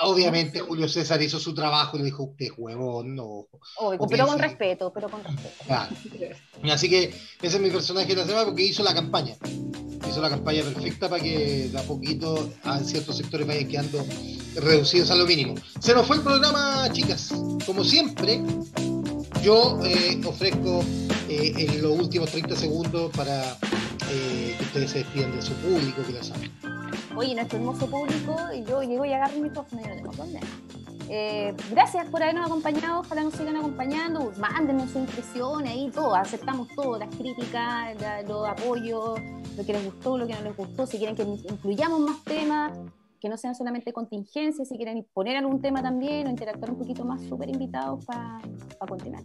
[0.03, 3.47] Obviamente Julio César hizo su trabajo y le dijo, usted huevón, no.
[4.09, 5.65] pero con respeto, pero con respeto.
[6.71, 9.37] Así que ese es mi personaje de la semana porque hizo la campaña.
[10.09, 14.05] Hizo la campaña perfecta para que de a poquito a ciertos sectores vayan quedando
[14.57, 15.55] reducidos a lo mínimo.
[15.79, 17.33] Se nos fue el programa, chicas.
[17.67, 18.43] Como siempre,
[19.43, 20.83] yo eh, ofrezco
[21.29, 23.53] eh, en los últimos 30 segundos para
[24.11, 26.80] eh, que ustedes se despidan de su público, que lo saben
[27.17, 30.47] oye, nuestro hermoso público, y yo llego y agarro mi micrófono y no tengo problema.
[31.13, 36.69] Eh, gracias por habernos acompañado, ojalá nos sigan acompañando, mándenos sus impresiones ahí, todo, aceptamos
[36.77, 37.97] todo, las críticas,
[38.29, 39.19] los apoyos,
[39.57, 42.79] lo que les gustó, lo que no les gustó, si quieren que incluyamos más temas,
[43.21, 47.05] que no sean solamente contingencias, si quieren poner algún tema también o interactuar un poquito
[47.05, 48.41] más, súper invitados para
[48.89, 49.25] continuar.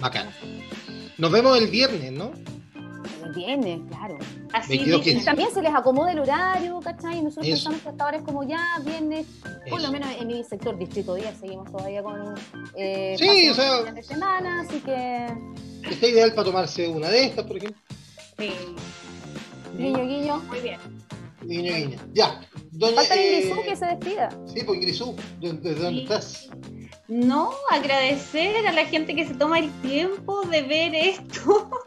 [0.00, 0.28] Bacán.
[1.18, 2.30] Nos vemos el viernes, ¿no?
[3.34, 4.18] Viene, claro.
[4.52, 7.22] Así y también se les acomoda el horario, ¿cachai?
[7.22, 9.26] Nosotros pensamos que hasta ahora es como ya viernes,
[9.68, 12.34] por lo menos en mi sector, Distrito 10, seguimos todavía con
[12.74, 15.26] eh, sí, o sea, de semana, así que...
[15.88, 17.80] Está ideal para tomarse una de estas, por ejemplo.
[18.38, 18.52] Sí.
[19.76, 20.38] Guiño, guiño.
[20.48, 20.80] Muy bien.
[21.42, 21.98] Guiño, guiño.
[22.12, 22.40] Ya.
[22.78, 24.28] Doña, Falta eh, Ingrisú que se despida.
[24.46, 26.48] Sí, pues Ingrisú, ¿desde dónde estás?
[27.08, 31.70] No, agradecer a la gente que se toma el tiempo de ver esto.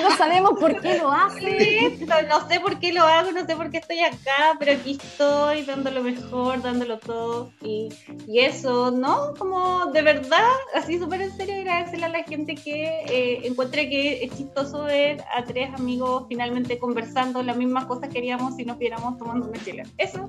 [0.00, 1.98] No sabemos por qué lo hace.
[2.28, 5.62] no sé por qué lo hago, no sé por qué estoy acá, pero aquí estoy
[5.62, 7.50] dando lo mejor, dándolo todo.
[7.62, 7.88] Y,
[8.28, 9.34] eso, ¿no?
[9.36, 14.24] Como de verdad, así súper en serio, agradecerle a la gente que eh, encuentre que
[14.24, 18.78] es chistoso ver a tres amigos finalmente conversando las mismas cosas que haríamos si nos
[18.78, 19.82] viéramos tomando una chela.
[19.98, 20.25] Eso.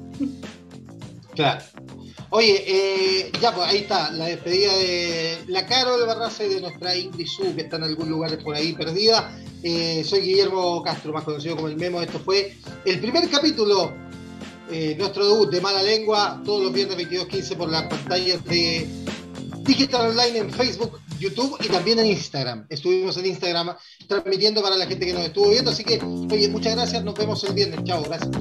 [1.36, 1.64] Claro.
[2.30, 6.96] Oye, eh, ya pues ahí está, la despedida de la Carol Barraza y de nuestra
[6.96, 9.34] Ingrid Su, que está en algún lugar por ahí perdida.
[9.64, 12.02] Eh, soy Guillermo Castro, más conocido como el Memo.
[12.02, 13.94] Esto fue el primer capítulo,
[14.70, 18.86] eh, nuestro debut de Mala Lengua, todos los viernes 22.15 por las pantallas de
[19.60, 22.66] Digital Online en Facebook, YouTube y también en Instagram.
[22.70, 23.76] Estuvimos en Instagram
[24.08, 27.42] transmitiendo para la gente que nos estuvo viendo, así que, oye, muchas gracias, nos vemos
[27.46, 27.84] el viernes.
[27.86, 28.32] Chao, gracias.